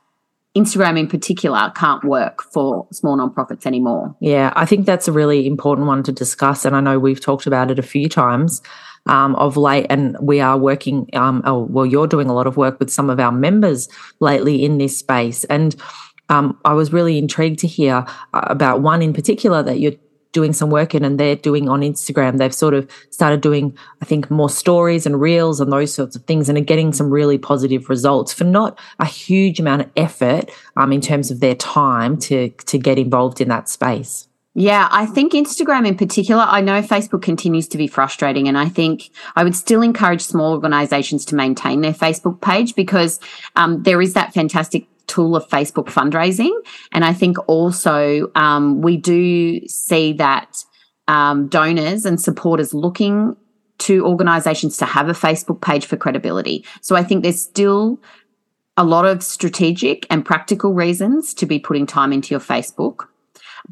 Instagram 0.58 0.98
in 0.98 1.08
particular 1.08 1.72
can't 1.76 2.04
work 2.04 2.42
for 2.42 2.88
small 2.92 3.18
nonprofits 3.18 3.66
anymore. 3.66 4.16
Yeah, 4.20 4.52
I 4.56 4.66
think 4.66 4.86
that's 4.86 5.08
a 5.08 5.12
really 5.12 5.46
important 5.46 5.88
one 5.88 6.04
to 6.04 6.12
discuss. 6.12 6.66
And 6.66 6.76
I 6.76 6.82
know 6.82 6.98
we've 6.98 7.22
talked 7.22 7.46
about 7.46 7.70
it 7.70 7.78
a 7.78 7.84
few 7.84 8.10
times 8.10 8.62
um, 9.06 9.36
of 9.36 9.58
late, 9.58 9.86
and 9.90 10.18
we 10.20 10.40
are 10.40 10.58
working, 10.58 11.08
um, 11.14 11.44
oh, 11.46 11.68
well, 11.70 11.86
you're 11.86 12.08
doing 12.08 12.30
a 12.30 12.34
lot 12.34 12.48
of 12.48 12.58
work 12.58 12.80
with 12.80 12.90
some 12.90 13.10
of 13.10 13.20
our 13.20 13.32
members 13.32 13.88
lately 14.20 14.66
in 14.66 14.80
this 14.80 14.98
space. 14.98 15.44
And 15.46 15.76
um, 16.30 16.60
I 16.66 16.74
was 16.74 16.92
really 16.92 17.18
intrigued 17.18 17.60
to 17.60 17.68
hear 17.68 18.06
uh, 18.34 18.42
about 18.44 18.82
one 18.82 19.02
in 19.02 19.14
particular 19.14 19.62
that 19.64 19.80
you're 19.80 19.94
doing 20.32 20.54
some 20.54 20.70
work 20.70 20.94
in 20.94 21.04
and 21.04 21.20
they're 21.20 21.36
doing 21.36 21.70
on 21.70 21.82
Instagram. 21.82 22.38
They've 22.38 22.54
sort 22.54 22.74
of 22.74 22.90
started 23.10 23.42
doing, 23.42 23.78
I 24.02 24.06
think, 24.06 24.30
more 24.30 24.50
stories 24.50 25.06
and 25.06 25.20
reels 25.20 25.60
and 25.60 25.72
those 25.72 25.94
sorts 25.94 26.16
of 26.16 26.24
things 26.26 26.50
and 26.50 26.58
are 26.58 26.62
getting 26.62 26.94
some 26.94 27.10
really 27.10 27.38
positive 27.38 27.90
results 27.90 28.34
for 28.34 28.44
not 28.44 28.80
a 29.00 29.06
huge 29.06 29.60
amount 29.60 29.82
of 29.82 29.90
effort 29.96 30.52
um, 30.78 30.92
in 30.92 31.02
terms 31.02 31.32
of 31.32 31.40
their 31.40 31.56
time 31.56 32.18
to, 32.18 32.50
to 32.50 32.78
get 32.78 33.00
involved 33.00 33.42
in 33.42 33.48
that 33.50 33.70
space. 33.70 34.28
Yeah, 34.56 34.90
I 34.92 35.06
think 35.06 35.34
Instagram 35.34 35.88
in 35.88 35.96
particular, 35.96 36.42
I 36.42 36.60
know 36.60 36.82
Facebook 36.82 37.22
continues 37.22 37.68
to 37.70 37.78
be 37.78 37.88
frustrating. 37.88 38.48
And 38.48 38.58
I 38.58 38.68
think 38.68 39.10
I 39.36 39.44
would 39.44 39.56
still 39.56 39.82
encourage 39.82 40.22
small 40.22 40.52
organizations 40.54 41.24
to 41.26 41.36
maintain 41.36 41.82
their 41.82 41.94
Facebook 41.94 42.42
page 42.42 42.76
because 42.76 43.20
um, 43.56 43.84
there 43.84 44.02
is 44.02 44.16
that 44.16 44.34
fantastic 44.34 44.88
tool 45.10 45.36
of 45.36 45.48
Facebook 45.50 45.88
fundraising. 45.88 46.54
And 46.94 47.04
I 47.04 47.14
think 47.14 47.38
also 47.48 48.32
um, 48.36 48.82
we 48.82 48.96
do 48.96 49.60
see 49.68 50.14
that 50.14 50.64
um, 51.08 51.48
donors 51.48 52.06
and 52.06 52.22
supporters 52.22 52.74
looking 52.74 53.36
to 53.80 54.06
organizations 54.06 54.78
to 54.78 54.86
have 54.86 55.10
a 55.10 55.14
Facebook 55.14 55.62
page 55.62 55.86
for 55.86 55.98
credibility. 55.98 56.66
So 56.82 56.96
I 56.96 57.04
think 57.04 57.24
there's 57.24 57.42
still 57.42 58.00
a 58.78 58.84
lot 58.84 59.06
of 59.06 59.24
strategic 59.24 60.06
and 60.10 60.24
practical 60.24 60.74
reasons 60.74 61.34
to 61.34 61.46
be 61.46 61.60
putting 61.60 61.86
time 61.86 62.14
into 62.14 62.32
your 62.32 62.40
Facebook. 62.40 63.08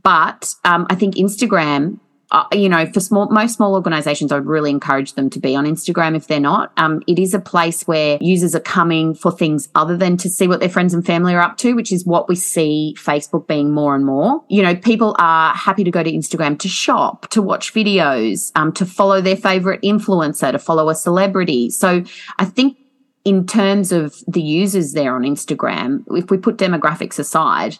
But 0.03 0.53
um, 0.65 0.87
I 0.89 0.95
think 0.95 1.15
Instagram 1.15 1.99
uh, 2.31 2.43
you 2.51 2.67
know, 2.67 2.85
for 2.87 2.99
small, 2.99 3.29
most 3.29 3.55
small 3.55 3.73
organizations, 3.73 4.31
I 4.31 4.35
would 4.35 4.47
really 4.47 4.69
encourage 4.69 5.13
them 5.13 5.29
to 5.29 5.39
be 5.39 5.55
on 5.55 5.65
Instagram 5.65 6.15
if 6.15 6.27
they're 6.27 6.41
not. 6.41 6.73
Um, 6.75 7.01
it 7.07 7.19
is 7.19 7.33
a 7.33 7.39
place 7.39 7.83
where 7.83 8.17
users 8.19 8.53
are 8.53 8.59
coming 8.59 9.15
for 9.15 9.31
things 9.31 9.69
other 9.75 9.95
than 9.95 10.17
to 10.17 10.29
see 10.29 10.47
what 10.47 10.59
their 10.59 10.69
friends 10.69 10.93
and 10.93 11.05
family 11.05 11.33
are 11.33 11.41
up 11.41 11.57
to, 11.57 11.73
which 11.73 11.91
is 11.91 12.05
what 12.05 12.27
we 12.27 12.35
see 12.35 12.95
Facebook 12.97 13.47
being 13.47 13.71
more 13.71 13.95
and 13.95 14.05
more. 14.05 14.43
You 14.49 14.61
know, 14.61 14.75
people 14.75 15.15
are 15.19 15.53
happy 15.53 15.85
to 15.85 15.91
go 15.91 16.03
to 16.03 16.11
Instagram 16.11 16.59
to 16.59 16.67
shop, 16.67 17.29
to 17.29 17.41
watch 17.41 17.73
videos, 17.73 18.51
um, 18.55 18.73
to 18.73 18.85
follow 18.85 19.21
their 19.21 19.37
favorite 19.37 19.81
influencer, 19.81 20.51
to 20.51 20.59
follow 20.59 20.89
a 20.89 20.95
celebrity. 20.95 21.69
So 21.69 22.03
I 22.39 22.45
think 22.45 22.77
in 23.23 23.45
terms 23.45 23.93
of 23.93 24.15
the 24.27 24.41
users 24.41 24.91
there 24.91 25.15
on 25.15 25.21
Instagram, 25.21 26.03
if 26.11 26.29
we 26.29 26.37
put 26.37 26.57
demographics 26.57 27.19
aside, 27.19 27.77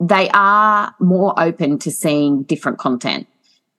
they 0.00 0.28
are 0.30 0.94
more 1.00 1.38
open 1.38 1.78
to 1.80 1.90
seeing 1.90 2.42
different 2.42 2.78
content. 2.78 3.26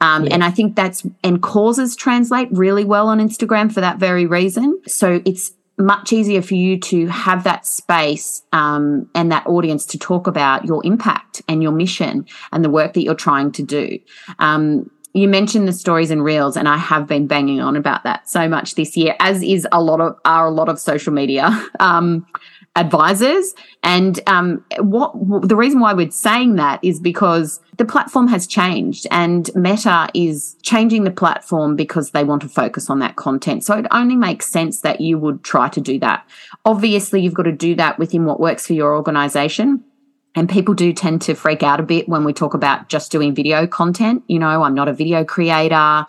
Um, 0.02 0.26
yeah. 0.26 0.34
And 0.34 0.44
I 0.44 0.52
think 0.52 0.76
that's, 0.76 1.06
and 1.24 1.42
causes 1.42 1.96
translate 1.96 2.50
really 2.52 2.86
well 2.86 3.08
on 3.08 3.20
Instagram 3.20 3.72
for 3.72 3.82
that 3.82 3.98
very 3.98 4.26
reason. 4.26 4.80
So 4.88 5.22
it's 5.26 5.52
much 5.78 6.12
easier 6.12 6.42
for 6.42 6.56
you 6.56 6.78
to 6.78 7.08
have 7.08 7.46
that 7.46 7.66
space 7.66 8.44
um, 8.52 9.10
and 9.16 9.32
that 9.32 9.48
audience 9.48 9.86
to 9.88 9.98
talk 9.98 10.28
about 10.28 10.66
your 10.66 10.86
impact 10.86 11.42
and 11.48 11.64
your 11.64 11.72
mission 11.72 12.26
and 12.52 12.64
the 12.64 12.70
work 12.70 12.94
that 12.94 13.02
you're 13.02 13.16
trying 13.16 13.52
to 13.54 13.64
do. 13.64 13.98
Um, 14.40 14.92
you 15.14 15.28
mentioned 15.28 15.68
the 15.68 15.74
stories 15.74 16.12
and 16.12 16.24
reels, 16.24 16.56
and 16.56 16.68
I 16.68 16.78
have 16.78 17.08
been 17.08 17.26
banging 17.26 17.62
on 17.62 17.76
about 17.76 18.04
that 18.04 18.30
so 18.30 18.48
much 18.48 18.76
this 18.76 18.96
year, 18.96 19.16
as 19.20 19.42
is 19.42 19.68
a 19.72 19.82
lot 19.82 20.02
of 20.02 20.16
are 20.24 20.48
a 20.48 20.52
lot 20.52 20.70
of 20.70 20.80
social 20.80 21.14
media. 21.14 21.50
Um, 21.80 22.26
advisors. 22.80 23.54
And 23.84 24.20
um, 24.28 24.64
what 24.80 25.14
the 25.48 25.56
reason 25.56 25.80
why 25.80 25.94
we're 25.94 26.12
saying 26.12 26.56
that 26.56 26.80
is 26.84 27.00
because 27.00 27.60
the 27.78 27.86
platform 27.86 28.28
has 28.28 28.48
changed 28.48 29.06
and 29.12 29.50
Meta 29.56 30.10
is 30.14 30.56
changing 30.64 31.04
the 31.04 31.12
platform 31.12 31.76
because 31.76 32.12
they 32.12 32.24
want 32.24 32.42
to 32.42 32.50
focus 32.50 32.90
on 32.90 33.00
that 33.00 33.16
content. 33.16 33.64
So 33.64 33.78
it 33.78 33.86
only 33.92 34.16
makes 34.16 34.48
sense 34.48 34.82
that 34.82 35.02
you 35.02 35.18
would 35.20 35.44
try 35.44 35.70
to 35.70 35.82
do 35.82 36.00
that. 36.00 36.28
Obviously, 36.66 37.22
you've 37.22 37.34
got 37.34 37.44
to 37.44 37.52
do 37.52 37.76
that 37.76 38.00
within 38.00 38.26
what 38.26 38.40
works 38.40 38.66
for 38.66 38.74
your 38.74 38.96
organization. 38.96 39.84
And 40.36 40.48
people 40.48 40.74
do 40.74 40.94
tend 40.94 41.22
to 41.24 41.34
freak 41.34 41.64
out 41.64 41.80
a 41.80 41.84
bit 41.84 42.08
when 42.08 42.24
we 42.24 42.34
talk 42.34 42.54
about 42.54 42.88
just 42.88 43.12
doing 43.12 43.34
video 43.34 43.68
content. 43.68 44.24
You 44.28 44.40
know, 44.40 44.64
I'm 44.64 44.76
not 44.76 44.88
a 44.88 44.94
video 44.94 45.26
creator. 45.26 46.06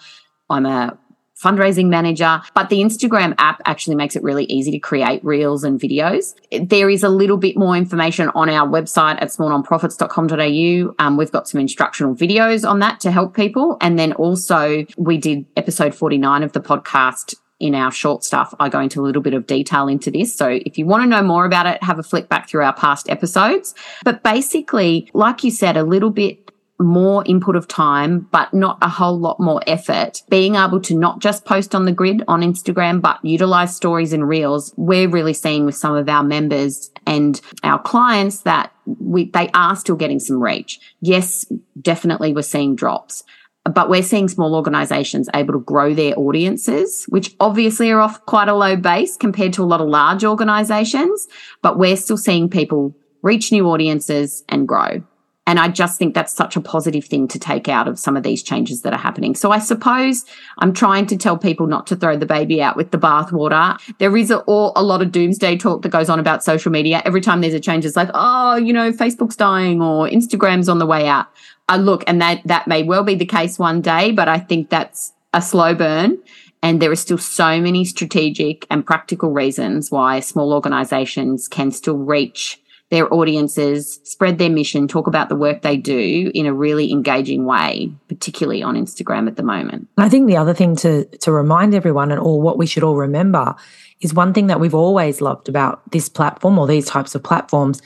I'm 0.51 0.67
a 0.67 0.99
fundraising 1.41 1.87
manager, 1.87 2.41
but 2.55 2.69
the 2.69 2.81
Instagram 2.81 3.35
app 3.39 3.61
actually 3.65 3.97
makes 3.97 4.17
it 4.17 4.23
really 4.23 4.45
easy 4.45 4.71
to 4.71 4.79
create 4.79 5.25
reels 5.25 5.65
and 5.65 5.81
videos. 5.81 6.35
There 6.69 6.91
is 6.91 7.03
a 7.03 7.09
little 7.09 7.37
bit 7.37 7.57
more 7.57 7.77
information 7.77 8.31
on 8.35 8.51
our 8.51 8.69
website 8.69 9.21
at 9.23 9.29
smallnonprofits.com.au. 9.29 10.95
Um, 11.05 11.17
we've 11.17 11.33
got 11.33 11.49
some 11.49 11.61
instructional 11.61 12.15
videos 12.15 12.69
on 12.69 12.81
that 12.81 13.01
to 13.01 13.11
help 13.11 13.35
people. 13.35 13.77
And 13.81 13.99
then 13.99 14.13
also 14.15 14.85
we 14.97 15.19
did 15.19 15.47
episode 15.57 15.95
49 15.95 16.43
of 16.43 16.53
the 16.53 16.61
podcast 16.61 17.35
in 17.61 17.75
our 17.75 17.93
short 17.93 18.25
stuff, 18.25 18.55
I 18.59 18.69
go 18.69 18.81
into 18.81 19.01
a 19.01 19.05
little 19.05 19.23
bit 19.23 19.35
of 19.35 19.47
detail 19.47 19.87
into 19.87 20.11
this. 20.11 20.35
So 20.35 20.49
if 20.49 20.79
you 20.79 20.87
want 20.87 21.03
to 21.03 21.07
know 21.07 21.23
more 21.23 21.45
about 21.45 21.67
it, 21.67 21.83
have 21.83 21.99
a 21.99 22.03
flick 22.03 22.29
back 22.29 22.49
through 22.49 22.65
our 22.65 22.73
past 22.73 23.09
episodes. 23.11 23.75
But 24.03 24.23
basically, 24.23 25.09
like 25.13 25.45
you 25.45 25.51
said, 25.51 25.77
a 25.77 25.85
little 25.85 26.11
bit 26.11 26.51
more 26.81 27.23
input 27.27 27.57
of 27.57 27.69
time, 27.69 28.21
but 28.33 28.53
not 28.53 28.79
a 28.83 28.89
whole 28.89 29.19
lot 29.19 29.39
more 29.39 29.63
effort. 29.67 30.23
Being 30.29 30.57
able 30.57 30.81
to 30.81 30.97
not 30.97 31.21
just 31.21 31.45
post 31.45 31.75
on 31.75 31.85
the 31.85 31.93
grid 31.93 32.23
on 32.27 32.41
Instagram, 32.41 33.01
but 33.01 33.23
utilize 33.23 33.77
stories 33.77 34.13
and 34.13 34.27
reels. 34.27 34.73
We're 34.77 35.09
really 35.09 35.35
seeing 35.35 35.67
with 35.67 35.77
some 35.77 35.95
of 35.95 36.09
our 36.09 36.23
members 36.23 36.91
and 37.07 37.41
our 37.63 37.81
clients 37.81 38.43
that 38.43 38.73
we, 38.87 39.31
they 39.31 39.51
are 39.55 39.77
still 39.77 39.97
getting 39.97 40.19
some 40.19 40.43
reach. 40.43 40.81
Yes, 41.01 41.45
definitely 41.81 42.33
we're 42.33 42.43
seeing 42.43 42.75
drops. 42.75 43.23
But 43.65 43.91
we're 43.91 44.03
seeing 44.03 44.29
small 44.29 44.55
organizations 44.55 45.29
able 45.35 45.53
to 45.53 45.61
grow 45.61 45.93
their 45.93 46.19
audiences, 46.19 47.05
which 47.11 47.37
obviously 47.41 47.91
are 47.91 48.01
off 48.01 48.25
quite 48.25 48.49
a 48.49 48.55
low 48.55 48.75
base 48.75 49.19
compared 49.19 49.53
to 49.53 49.63
a 49.63 49.67
lot 49.67 49.83
of 49.83 49.89
large 49.89 50.25
organizations. 50.25 51.29
But 51.61 51.79
we're 51.79 51.97
still 51.97 52.17
seeing 52.17 52.49
people 52.49 52.97
reach 53.23 53.53
new 53.53 53.69
audiences 53.69 54.43
and 54.49 54.67
grow. 54.67 55.03
And 55.47 55.59
I 55.59 55.69
just 55.69 55.99
think 55.99 56.15
that's 56.15 56.33
such 56.33 56.55
a 56.55 56.61
positive 56.61 57.05
thing 57.07 57.27
to 57.29 57.39
take 57.39 57.69
out 57.69 57.89
of 57.89 57.99
some 57.99 58.17
of 58.17 58.23
these 58.23 58.43
changes 58.43 58.83
that 58.83 58.93
are 58.93 58.99
happening. 58.99 59.35
So 59.35 59.51
I 59.51 59.59
suppose 59.59 60.25
I'm 60.59 60.73
trying 60.73 61.07
to 61.07 61.17
tell 61.17 61.37
people 61.37 61.67
not 61.67 61.87
to 61.89 61.97
throw 61.97 62.17
the 62.17 62.27
baby 62.27 62.63
out 62.63 62.77
with 62.77 62.93
the 62.93 62.99
bathwater. 62.99 63.81
There 63.99 64.17
is 64.17 64.31
a, 64.31 64.45
a 64.47 64.83
lot 64.83 65.03
of 65.03 65.11
doomsday 65.11 65.57
talk 65.57 65.83
that 65.83 65.89
goes 65.89 66.09
on 66.09 66.21
about 66.21 66.45
social 66.45 66.71
media. 66.71 67.03
Every 67.05 67.21
time 67.21 67.41
there's 67.41 67.55
a 67.55 67.61
change, 67.61 67.85
it's 67.85 67.97
like, 67.97 68.11
oh, 68.15 68.57
you 68.57 68.73
know, 68.73 68.93
Facebook's 68.93 69.35
dying 69.35 69.83
or 69.83 70.07
Instagram's 70.09 70.69
on 70.69 70.79
the 70.79 70.87
way 70.87 71.09
out. 71.09 71.27
I 71.69 71.79
look, 71.79 72.05
and 72.07 72.21
that, 72.21 72.43
that 72.45 72.69
may 72.69 72.83
well 72.83 73.03
be 73.03 73.15
the 73.15 73.27
case 73.27 73.59
one 73.59 73.81
day, 73.81 74.13
but 74.13 74.29
I 74.29 74.39
think 74.39 74.71
that's 74.71 75.13
a 75.33 75.41
slow 75.43 75.75
burn. 75.75 76.19
And 76.63 76.83
there 76.83 76.91
are 76.91 76.97
still 76.97 77.19
so 77.19 77.61
many 77.61 77.85
strategic 77.87 78.67
and 78.71 78.85
practical 78.85 79.31
reasons 79.31 79.91
why 79.91 80.21
small 80.21 80.53
organizations 80.53 81.49
can 81.49 81.71
still 81.71 81.97
reach 81.97 82.60
their 82.91 83.13
audiences, 83.15 84.01
spread 84.03 84.39
their 84.39 84.51
mission, 84.51 84.89
talk 84.89 85.07
about 85.07 85.29
the 85.29 85.37
work 85.37 85.63
they 85.63 85.77
do 85.77 86.31
in 86.35 86.47
a 86.47 86.53
really 86.53 86.91
engaging 86.91 87.45
way, 87.45 87.93
particularly 88.09 88.63
on 88.63 88.75
Instagram 88.75 89.29
at 89.29 89.37
the 89.37 89.45
moment. 89.45 89.89
I 89.97 90.09
think 90.09 90.27
the 90.27 90.37
other 90.37 90.55
thing 90.55 90.77
to 90.77 91.05
to 91.05 91.33
remind 91.33 91.75
everyone 91.75 92.11
and 92.11 92.21
all 92.21 92.43
what 92.43 92.59
we 92.59 92.67
should 92.67 92.83
all 92.83 92.97
remember 92.97 93.55
is 94.01 94.15
one 94.15 94.33
thing 94.33 94.49
that 94.49 94.61
we've 94.61 94.75
always 94.75 95.21
loved 95.21 95.49
about 95.49 95.89
this 95.93 96.09
platform 96.09 96.59
or 96.59 96.67
these 96.67 96.87
types 96.87 97.15
of 97.15 97.23
platforms 97.23 97.81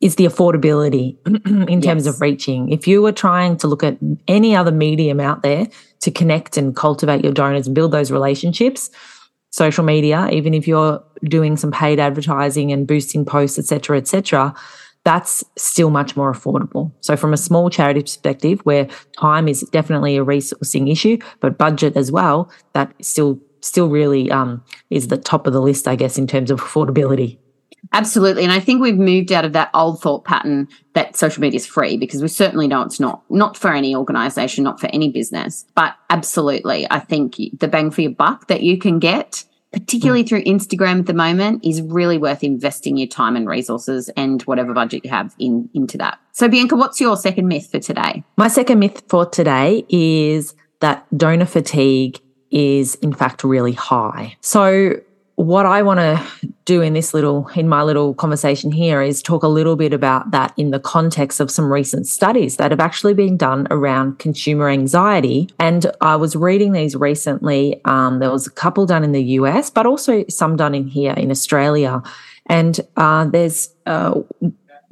is 0.00 0.16
the 0.16 0.26
affordability 0.26 1.16
in 1.68 1.80
terms 1.80 2.04
yes. 2.04 2.14
of 2.14 2.20
reaching. 2.20 2.70
If 2.70 2.86
you 2.86 3.00
were 3.00 3.12
trying 3.12 3.56
to 3.58 3.66
look 3.66 3.82
at 3.82 3.96
any 4.28 4.54
other 4.54 4.70
medium 4.70 5.18
out 5.18 5.42
there 5.42 5.66
to 6.00 6.10
connect 6.10 6.56
and 6.56 6.76
cultivate 6.76 7.24
your 7.24 7.32
donors 7.32 7.66
and 7.66 7.74
build 7.74 7.92
those 7.92 8.10
relationships, 8.10 8.90
social 9.54 9.84
media, 9.84 10.28
even 10.32 10.52
if 10.52 10.66
you're 10.66 11.00
doing 11.22 11.56
some 11.56 11.70
paid 11.70 12.00
advertising 12.00 12.72
and 12.72 12.88
boosting 12.88 13.24
posts, 13.24 13.56
etc., 13.56 13.98
etc., 13.98 14.52
that's 15.04 15.44
still 15.56 15.90
much 15.90 16.16
more 16.16 16.32
affordable. 16.32 16.90
So, 17.02 17.14
from 17.16 17.32
a 17.32 17.36
small 17.36 17.70
charity 17.70 18.00
perspective, 18.00 18.60
where 18.64 18.88
time 19.20 19.46
is 19.46 19.60
definitely 19.70 20.16
a 20.16 20.24
resourcing 20.24 20.90
issue, 20.90 21.18
but 21.38 21.56
budget 21.56 21.96
as 21.96 22.10
well, 22.10 22.50
that 22.72 22.92
still 23.00 23.38
still 23.60 23.88
really 23.88 24.28
um, 24.30 24.62
is 24.90 25.08
the 25.08 25.16
top 25.16 25.46
of 25.46 25.52
the 25.52 25.60
list, 25.60 25.86
I 25.86 25.94
guess, 25.94 26.18
in 26.18 26.26
terms 26.26 26.50
of 26.50 26.60
affordability. 26.60 27.38
Absolutely. 27.92 28.44
And 28.44 28.52
I 28.52 28.60
think 28.60 28.80
we've 28.80 28.96
moved 28.96 29.32
out 29.32 29.44
of 29.44 29.52
that 29.52 29.70
old 29.74 30.00
thought 30.00 30.24
pattern 30.24 30.68
that 30.94 31.16
social 31.16 31.40
media 31.40 31.56
is 31.56 31.66
free 31.66 31.96
because 31.96 32.22
we 32.22 32.28
certainly 32.28 32.66
know 32.66 32.82
it's 32.82 33.00
not, 33.00 33.22
not 33.30 33.56
for 33.56 33.72
any 33.72 33.94
organization, 33.94 34.64
not 34.64 34.80
for 34.80 34.88
any 34.92 35.10
business. 35.10 35.64
But 35.74 35.94
absolutely, 36.10 36.86
I 36.90 37.00
think 37.00 37.36
the 37.58 37.68
bang 37.68 37.90
for 37.90 38.00
your 38.00 38.12
buck 38.12 38.48
that 38.48 38.62
you 38.62 38.78
can 38.78 38.98
get, 38.98 39.44
particularly 39.72 40.24
mm. 40.24 40.28
through 40.28 40.44
Instagram 40.44 41.00
at 41.00 41.06
the 41.06 41.14
moment, 41.14 41.64
is 41.64 41.82
really 41.82 42.18
worth 42.18 42.42
investing 42.42 42.96
your 42.96 43.08
time 43.08 43.36
and 43.36 43.48
resources 43.48 44.08
and 44.16 44.42
whatever 44.42 44.72
budget 44.72 45.04
you 45.04 45.10
have 45.10 45.34
in 45.38 45.68
into 45.74 45.98
that. 45.98 46.18
So 46.32 46.48
Bianca, 46.48 46.76
what's 46.76 47.00
your 47.00 47.16
second 47.16 47.48
myth 47.48 47.70
for 47.70 47.80
today? 47.80 48.24
My 48.36 48.48
second 48.48 48.78
myth 48.78 49.02
for 49.08 49.26
today 49.26 49.84
is 49.88 50.54
that 50.80 51.06
donor 51.16 51.46
fatigue 51.46 52.20
is 52.50 52.94
in 52.96 53.12
fact 53.12 53.42
really 53.42 53.72
high. 53.72 54.36
So 54.40 55.00
what 55.36 55.66
I 55.66 55.82
want 55.82 55.98
to 56.00 56.52
do 56.64 56.80
in 56.80 56.92
this 56.92 57.12
little, 57.12 57.48
in 57.56 57.68
my 57.68 57.82
little 57.82 58.14
conversation 58.14 58.70
here 58.70 59.02
is 59.02 59.20
talk 59.20 59.42
a 59.42 59.48
little 59.48 59.74
bit 59.74 59.92
about 59.92 60.30
that 60.30 60.54
in 60.56 60.70
the 60.70 60.78
context 60.78 61.40
of 61.40 61.50
some 61.50 61.72
recent 61.72 62.06
studies 62.06 62.56
that 62.56 62.70
have 62.70 62.80
actually 62.80 63.14
been 63.14 63.36
done 63.36 63.66
around 63.70 64.18
consumer 64.18 64.68
anxiety. 64.68 65.50
And 65.58 65.90
I 66.00 66.16
was 66.16 66.36
reading 66.36 66.72
these 66.72 66.94
recently. 66.94 67.80
Um, 67.84 68.20
there 68.20 68.30
was 68.30 68.46
a 68.46 68.50
couple 68.50 68.86
done 68.86 69.02
in 69.02 69.12
the 69.12 69.22
US, 69.22 69.70
but 69.70 69.86
also 69.86 70.24
some 70.28 70.56
done 70.56 70.74
in 70.74 70.86
here 70.86 71.14
in 71.14 71.30
Australia. 71.30 72.02
And 72.46 72.78
uh, 72.96 73.26
there's 73.26 73.74
uh, 73.86 74.20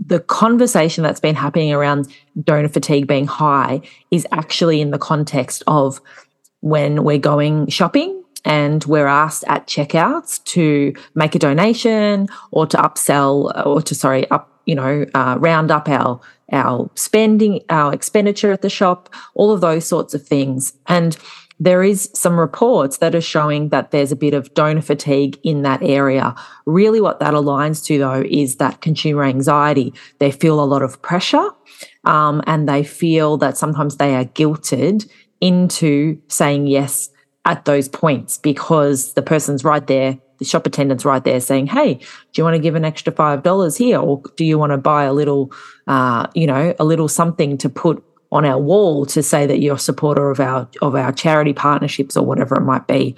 the 0.04 0.20
conversation 0.20 1.04
that's 1.04 1.20
been 1.20 1.36
happening 1.36 1.72
around 1.72 2.08
donor 2.42 2.68
fatigue 2.68 3.06
being 3.06 3.26
high 3.26 3.80
is 4.10 4.26
actually 4.32 4.80
in 4.80 4.90
the 4.90 4.98
context 4.98 5.62
of 5.66 6.00
when 6.60 7.04
we're 7.04 7.18
going 7.18 7.68
shopping 7.68 8.21
and 8.44 8.84
we're 8.84 9.06
asked 9.06 9.44
at 9.46 9.66
checkouts 9.66 10.42
to 10.44 10.92
make 11.14 11.34
a 11.34 11.38
donation 11.38 12.28
or 12.50 12.66
to 12.66 12.76
upsell 12.76 13.66
or 13.66 13.80
to 13.82 13.94
sorry 13.94 14.28
up 14.30 14.52
you 14.66 14.74
know, 14.74 15.06
uh, 15.14 15.36
round 15.38 15.70
up 15.70 15.88
our 15.88 16.20
our 16.52 16.90
spending, 16.94 17.60
our 17.70 17.94
expenditure 17.94 18.52
at 18.52 18.60
the 18.60 18.68
shop, 18.68 19.08
all 19.34 19.52
of 19.52 19.62
those 19.62 19.86
sorts 19.86 20.12
of 20.12 20.26
things. 20.26 20.74
And 20.86 21.16
there 21.58 21.82
is 21.82 22.10
some 22.12 22.38
reports 22.38 22.98
that 22.98 23.14
are 23.14 23.22
showing 23.22 23.70
that 23.70 23.90
there's 23.90 24.12
a 24.12 24.16
bit 24.16 24.34
of 24.34 24.52
donor 24.52 24.82
fatigue 24.82 25.38
in 25.44 25.62
that 25.62 25.82
area. 25.82 26.34
Really, 26.66 27.00
what 27.00 27.20
that 27.20 27.34
aligns 27.34 27.84
to, 27.86 27.98
though, 27.98 28.24
is 28.28 28.56
that 28.56 28.82
consumer 28.82 29.24
anxiety. 29.24 29.94
They 30.18 30.30
feel 30.30 30.62
a 30.62 30.66
lot 30.66 30.82
of 30.82 31.00
pressure 31.00 31.48
um, 32.04 32.42
and 32.46 32.68
they 32.68 32.84
feel 32.84 33.38
that 33.38 33.56
sometimes 33.56 33.96
they 33.96 34.14
are 34.14 34.24
guilted 34.24 35.08
into 35.40 36.20
saying 36.28 36.66
yes 36.66 37.08
at 37.44 37.64
those 37.64 37.88
points 37.88 38.38
because 38.38 39.14
the 39.14 39.22
person's 39.22 39.64
right 39.64 39.86
there 39.86 40.18
the 40.42 40.48
shop 40.48 40.66
attendant's 40.66 41.04
right 41.04 41.22
there 41.22 41.38
saying, 41.38 41.68
"Hey, 41.68 41.94
do 41.94 42.04
you 42.34 42.44
want 42.44 42.56
to 42.56 42.60
give 42.60 42.74
an 42.74 42.84
extra 42.84 43.12
five 43.12 43.44
dollars 43.44 43.76
here, 43.76 44.00
or 44.00 44.20
do 44.36 44.44
you 44.44 44.58
want 44.58 44.72
to 44.72 44.78
buy 44.78 45.04
a 45.04 45.12
little, 45.12 45.52
uh, 45.86 46.26
you 46.34 46.48
know, 46.48 46.74
a 46.80 46.84
little 46.84 47.06
something 47.06 47.56
to 47.58 47.68
put 47.68 48.02
on 48.32 48.44
our 48.44 48.58
wall 48.58 49.06
to 49.06 49.22
say 49.22 49.46
that 49.46 49.60
you're 49.60 49.76
a 49.76 49.78
supporter 49.78 50.30
of 50.30 50.40
our 50.40 50.68
of 50.80 50.96
our 50.96 51.12
charity 51.12 51.52
partnerships 51.52 52.16
or 52.16 52.26
whatever 52.26 52.56
it 52.56 52.62
might 52.62 52.88
be?" 52.88 53.14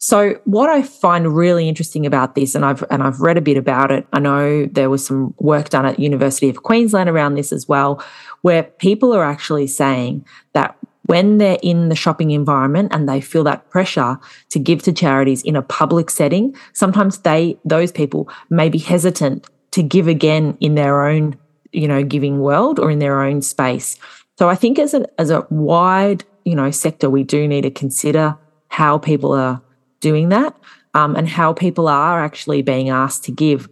So 0.00 0.38
what 0.44 0.70
I 0.70 0.82
find 0.82 1.36
really 1.36 1.68
interesting 1.68 2.06
about 2.06 2.34
this, 2.34 2.54
and 2.54 2.64
I've 2.64 2.82
and 2.90 3.02
I've 3.02 3.20
read 3.20 3.36
a 3.36 3.40
bit 3.40 3.56
about 3.56 3.92
it. 3.92 4.06
I 4.12 4.18
know 4.18 4.66
there 4.66 4.90
was 4.90 5.06
some 5.06 5.34
work 5.38 5.68
done 5.70 5.86
at 5.86 5.98
University 6.00 6.48
of 6.48 6.62
Queensland 6.62 7.08
around 7.08 7.34
this 7.34 7.52
as 7.52 7.68
well, 7.68 8.02
where 8.42 8.64
people 8.64 9.12
are 9.12 9.24
actually 9.24 9.66
saying 9.66 10.24
that 10.54 10.76
when 11.08 11.38
they're 11.38 11.58
in 11.62 11.88
the 11.88 11.96
shopping 11.96 12.32
environment 12.32 12.92
and 12.92 13.08
they 13.08 13.18
feel 13.18 13.42
that 13.44 13.68
pressure 13.70 14.18
to 14.50 14.58
give 14.58 14.82
to 14.82 14.92
charities 14.92 15.42
in 15.42 15.56
a 15.56 15.62
public 15.62 16.10
setting, 16.10 16.54
sometimes 16.74 17.18
they, 17.20 17.58
those 17.64 17.90
people 17.90 18.28
may 18.50 18.68
be 18.68 18.76
hesitant 18.76 19.46
to 19.70 19.82
give 19.82 20.06
again 20.06 20.54
in 20.60 20.74
their 20.74 21.06
own, 21.06 21.34
you 21.72 21.88
know, 21.88 22.04
giving 22.04 22.40
world 22.40 22.78
or 22.78 22.90
in 22.90 22.98
their 22.98 23.22
own 23.22 23.40
space. 23.40 23.98
So 24.38 24.50
I 24.50 24.54
think 24.54 24.78
as 24.78 24.92
a, 24.92 25.06
as 25.18 25.30
a 25.30 25.46
wide, 25.48 26.24
you 26.44 26.54
know, 26.54 26.70
sector, 26.70 27.08
we 27.08 27.24
do 27.24 27.48
need 27.48 27.62
to 27.62 27.70
consider 27.70 28.36
how 28.68 28.98
people 28.98 29.32
are 29.32 29.62
doing 30.00 30.28
that 30.28 30.54
um, 30.92 31.16
and 31.16 31.26
how 31.26 31.54
people 31.54 31.88
are 31.88 32.22
actually 32.22 32.60
being 32.60 32.90
asked 32.90 33.24
to 33.24 33.32
give. 33.32 33.66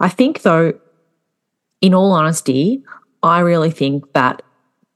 I 0.00 0.08
think 0.08 0.42
though, 0.42 0.74
in 1.80 1.94
all 1.94 2.10
honesty, 2.10 2.82
I 3.22 3.38
really 3.38 3.70
think 3.70 4.12
that 4.14 4.42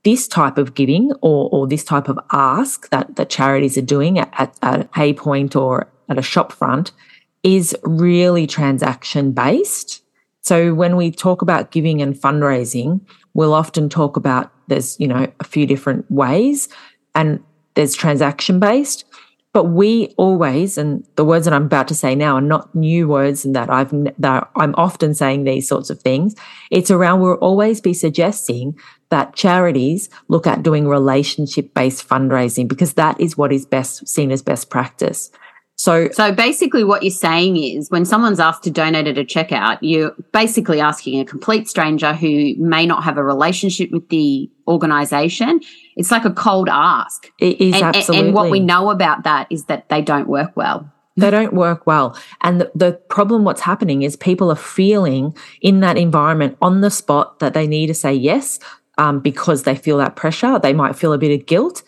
this 0.06 0.28
type 0.28 0.56
of 0.56 0.75
giving 0.75 1.10
or, 1.20 1.50
or 1.50 1.66
this 1.66 1.82
type 1.82 2.08
of 2.08 2.16
ask 2.30 2.88
that, 2.90 3.16
that 3.16 3.28
charities 3.28 3.76
are 3.76 3.82
doing 3.82 4.20
at, 4.20 4.32
at, 4.38 4.56
at 4.62 4.88
a 4.96 5.14
point 5.14 5.56
or 5.56 5.90
at 6.08 6.16
a 6.16 6.22
shop 6.22 6.52
front 6.52 6.92
is 7.42 7.76
really 7.82 8.46
transaction 8.46 9.32
based. 9.32 10.04
So 10.42 10.75
when 10.75 10.94
we 10.94 11.10
talk 11.10 11.42
about 11.42 11.72
giving 11.72 12.00
and 12.00 12.14
fundraising, 12.14 13.00
we'll 13.34 13.52
often 13.52 13.88
talk 13.88 14.16
about 14.16 14.52
there's, 14.68 14.96
you 15.00 15.08
know, 15.08 15.26
a 15.40 15.44
few 15.44 15.66
different 15.66 16.08
ways 16.08 16.68
and 17.16 17.42
there's 17.75 17.92
transaction 17.92 18.60
based. 18.60 19.04
But 19.52 19.64
we 19.64 20.14
always, 20.18 20.78
and 20.78 21.04
the 21.16 21.25
words 21.25 21.46
that 21.46 21.54
I'm 21.54 21.64
about 21.64 21.88
to 21.88 21.94
say 21.94 22.14
now 22.14 22.34
are 22.34 22.42
not 22.42 22.72
new 22.75 23.08
words, 23.08 23.42
and 23.42 23.56
that 23.56 23.70
I've 23.70 23.90
that 24.18 24.50
I'm 24.54 24.75
often 24.76 25.14
saying 25.14 25.44
these 25.44 25.66
sorts 25.66 25.88
of 25.88 25.98
things. 25.98 26.34
It's 26.70 26.90
around 26.90 27.22
we'll 27.22 27.36
always 27.36 27.80
be 27.80 27.94
suggesting 27.94 28.78
that 29.10 29.34
charities 29.34 30.08
look 30.28 30.46
at 30.46 30.62
doing 30.62 30.88
relationship 30.88 31.72
based 31.75 32.08
fundraising 32.08 32.68
because 32.68 32.94
that 32.94 33.20
is 33.20 33.36
what 33.36 33.52
is 33.52 33.66
best 33.66 34.06
seen 34.08 34.30
as 34.30 34.42
best 34.42 34.70
practice. 34.70 35.30
So, 35.78 36.08
so 36.10 36.32
basically, 36.32 36.84
what 36.84 37.02
you're 37.02 37.10
saying 37.10 37.58
is 37.58 37.90
when 37.90 38.06
someone's 38.06 38.40
asked 38.40 38.62
to 38.64 38.70
donate 38.70 39.06
at 39.06 39.18
a 39.18 39.25
checkout, 39.25 39.78
you're 39.82 40.12
basically 40.32 40.80
asking 40.80 41.20
a 41.20 41.25
complete 41.25 41.68
stranger 41.68 42.14
who 42.14 42.54
may 42.56 42.86
not 42.86 43.04
have 43.04 43.18
a 43.18 43.22
relationship 43.22 43.90
with 43.92 44.08
the 44.08 44.50
organization. 44.66 45.60
It's 45.94 46.10
like 46.10 46.25
a 46.25 46.32
cold 46.32 46.70
ask. 46.70 47.30
It 47.38 47.60
is 47.60 47.75
and, 47.75 47.84
absolutely. 47.84 48.28
And 48.28 48.34
what 48.34 48.50
we 48.50 48.58
know 48.58 48.88
about 48.88 49.25
that 49.25 49.48
is 49.50 49.66
that 49.66 49.90
they 49.90 50.00
don't 50.00 50.28
work 50.28 50.56
well. 50.56 50.90
They 51.18 51.30
don't 51.30 51.54
work 51.54 51.86
well. 51.86 52.14
And 52.42 52.60
the, 52.60 52.70
the 52.75 52.92
problem, 53.08 53.42
what's 53.45 53.62
happening 53.62 54.02
is 54.02 54.16
people 54.16 54.50
are 54.50 54.54
feeling 54.54 55.34
in 55.62 55.80
that 55.80 55.97
environment 55.97 56.58
on 56.60 56.82
the 56.82 56.90
spot 56.90 57.38
that 57.38 57.54
they 57.54 57.66
need 57.66 57.86
to 57.86 57.95
say 57.95 58.12
yes 58.12 58.58
um, 58.99 59.21
because 59.21 59.63
they 59.65 59.75
feel 59.75 59.99
that 59.99 60.17
pressure. 60.17 60.59
They 60.59 60.73
might 60.73 60.97
feel 60.97 61.13
a 61.13 61.19
bit 61.19 61.39
of 61.39 61.47
guilt. 61.47 61.82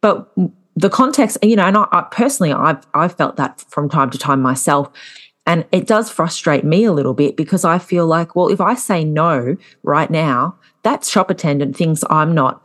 But 0.00 0.30
the 0.76 0.90
context, 0.90 1.38
you 1.42 1.56
know, 1.56 1.64
and 1.64 1.76
I, 1.76 1.86
I 1.92 2.02
personally, 2.10 2.52
I've 2.52 2.86
I've 2.94 3.14
felt 3.14 3.36
that 3.36 3.64
from 3.68 3.88
time 3.88 4.10
to 4.10 4.18
time 4.18 4.42
myself. 4.42 4.90
And 5.46 5.66
it 5.72 5.86
does 5.86 6.10
frustrate 6.10 6.64
me 6.64 6.84
a 6.84 6.92
little 6.92 7.12
bit 7.12 7.36
because 7.36 7.66
I 7.66 7.78
feel 7.78 8.06
like, 8.06 8.34
well, 8.34 8.48
if 8.48 8.62
I 8.62 8.74
say 8.74 9.04
no 9.04 9.56
right 9.82 10.10
now, 10.10 10.56
that 10.84 11.04
shop 11.04 11.28
attendant 11.30 11.76
thinks 11.76 12.02
I'm 12.08 12.34
not 12.34 12.62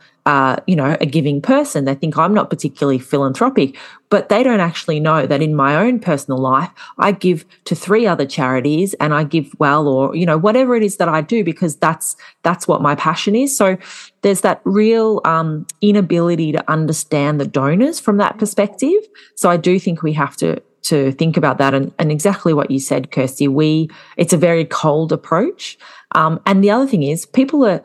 you 0.66 0.76
know, 0.76 0.96
a 1.00 1.06
giving 1.06 1.40
person. 1.40 1.84
They 1.84 1.94
think 1.94 2.16
I'm 2.16 2.34
not 2.34 2.50
particularly 2.50 2.98
philanthropic, 2.98 3.76
but 4.10 4.28
they 4.28 4.42
don't 4.42 4.60
actually 4.60 5.00
know 5.00 5.26
that 5.26 5.40
in 5.40 5.54
my 5.54 5.76
own 5.76 5.98
personal 5.98 6.38
life, 6.38 6.70
I 6.98 7.12
give 7.12 7.44
to 7.64 7.74
three 7.74 8.06
other 8.06 8.26
charities 8.26 8.94
and 8.94 9.14
I 9.14 9.24
give 9.24 9.52
well, 9.58 9.88
or 9.88 10.14
you 10.14 10.26
know, 10.26 10.38
whatever 10.38 10.74
it 10.76 10.82
is 10.82 10.96
that 10.98 11.08
I 11.08 11.20
do, 11.20 11.42
because 11.42 11.76
that's 11.76 12.16
that's 12.42 12.68
what 12.68 12.82
my 12.82 12.94
passion 12.94 13.34
is. 13.34 13.56
So 13.56 13.76
there's 14.22 14.42
that 14.42 14.60
real 14.64 15.20
um, 15.24 15.66
inability 15.80 16.52
to 16.52 16.70
understand 16.70 17.40
the 17.40 17.46
donors 17.46 17.98
from 17.98 18.18
that 18.18 18.38
perspective. 18.38 19.00
So 19.36 19.50
I 19.50 19.56
do 19.56 19.78
think 19.78 20.02
we 20.02 20.12
have 20.12 20.36
to 20.38 20.62
to 20.82 21.12
think 21.12 21.36
about 21.36 21.58
that 21.58 21.74
and, 21.74 21.92
and 21.98 22.10
exactly 22.10 22.54
what 22.54 22.70
you 22.70 22.78
said, 22.78 23.10
Kirsty. 23.10 23.48
We 23.48 23.90
it's 24.16 24.32
a 24.32 24.38
very 24.38 24.64
cold 24.64 25.12
approach. 25.12 25.78
Um, 26.14 26.40
and 26.46 26.64
the 26.64 26.70
other 26.70 26.86
thing 26.86 27.02
is 27.02 27.26
people 27.26 27.64
are 27.64 27.82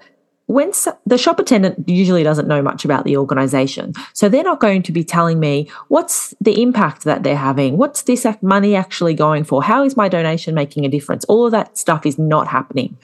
when 0.47 0.71
the 1.05 1.17
shop 1.17 1.39
attendant 1.39 1.89
usually 1.89 2.23
doesn't 2.23 2.47
know 2.47 2.61
much 2.61 2.85
about 2.85 3.03
the 3.03 3.17
organization. 3.17 3.93
So 4.13 4.29
they're 4.29 4.43
not 4.43 4.59
going 4.59 4.83
to 4.83 4.91
be 4.91 5.03
telling 5.03 5.39
me 5.39 5.69
what's 5.87 6.35
the 6.39 6.61
impact 6.61 7.03
that 7.03 7.23
they're 7.23 7.35
having? 7.35 7.77
What's 7.77 8.03
this 8.03 8.27
money 8.41 8.75
actually 8.75 9.15
going 9.15 9.43
for? 9.43 9.63
How 9.63 9.83
is 9.83 9.97
my 9.97 10.07
donation 10.07 10.53
making 10.53 10.85
a 10.85 10.89
difference? 10.89 11.25
All 11.25 11.45
of 11.45 11.51
that 11.51 11.77
stuff 11.77 12.05
is 12.05 12.19
not 12.19 12.47
happening. 12.47 12.97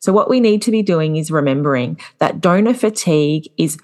So 0.00 0.12
what 0.12 0.28
we 0.28 0.40
need 0.40 0.62
to 0.62 0.70
be 0.70 0.82
doing 0.82 1.16
is 1.16 1.30
remembering 1.30 2.00
that 2.18 2.40
donor 2.40 2.74
fatigue 2.74 3.48
is 3.56 3.78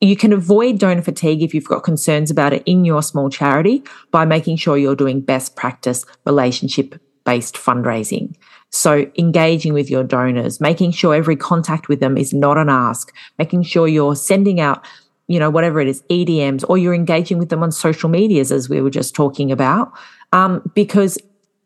you 0.00 0.16
can 0.16 0.32
avoid 0.32 0.78
donor 0.78 1.02
fatigue 1.02 1.42
if 1.42 1.54
you've 1.54 1.68
got 1.68 1.84
concerns 1.84 2.30
about 2.30 2.52
it 2.52 2.62
in 2.66 2.84
your 2.84 3.02
small 3.02 3.30
charity 3.30 3.84
by 4.10 4.24
making 4.24 4.56
sure 4.56 4.76
you're 4.76 4.96
doing 4.96 5.20
best 5.20 5.54
practice 5.54 6.04
relationship 6.26 7.00
based 7.24 7.54
fundraising. 7.54 8.34
So 8.72 9.10
engaging 9.18 9.74
with 9.74 9.90
your 9.90 10.02
donors, 10.02 10.60
making 10.60 10.92
sure 10.92 11.14
every 11.14 11.36
contact 11.36 11.88
with 11.88 12.00
them 12.00 12.16
is 12.16 12.32
not 12.32 12.56
an 12.56 12.70
ask, 12.70 13.14
making 13.38 13.64
sure 13.64 13.86
you're 13.86 14.16
sending 14.16 14.60
out, 14.60 14.84
you 15.28 15.38
know, 15.38 15.50
whatever 15.50 15.78
it 15.80 15.88
is, 15.88 16.02
EDMs, 16.10 16.64
or 16.68 16.78
you're 16.78 16.94
engaging 16.94 17.38
with 17.38 17.50
them 17.50 17.62
on 17.62 17.70
social 17.70 18.08
medias, 18.08 18.50
as 18.50 18.70
we 18.70 18.80
were 18.80 18.90
just 18.90 19.14
talking 19.14 19.52
about, 19.52 19.92
um, 20.32 20.62
because 20.74 21.18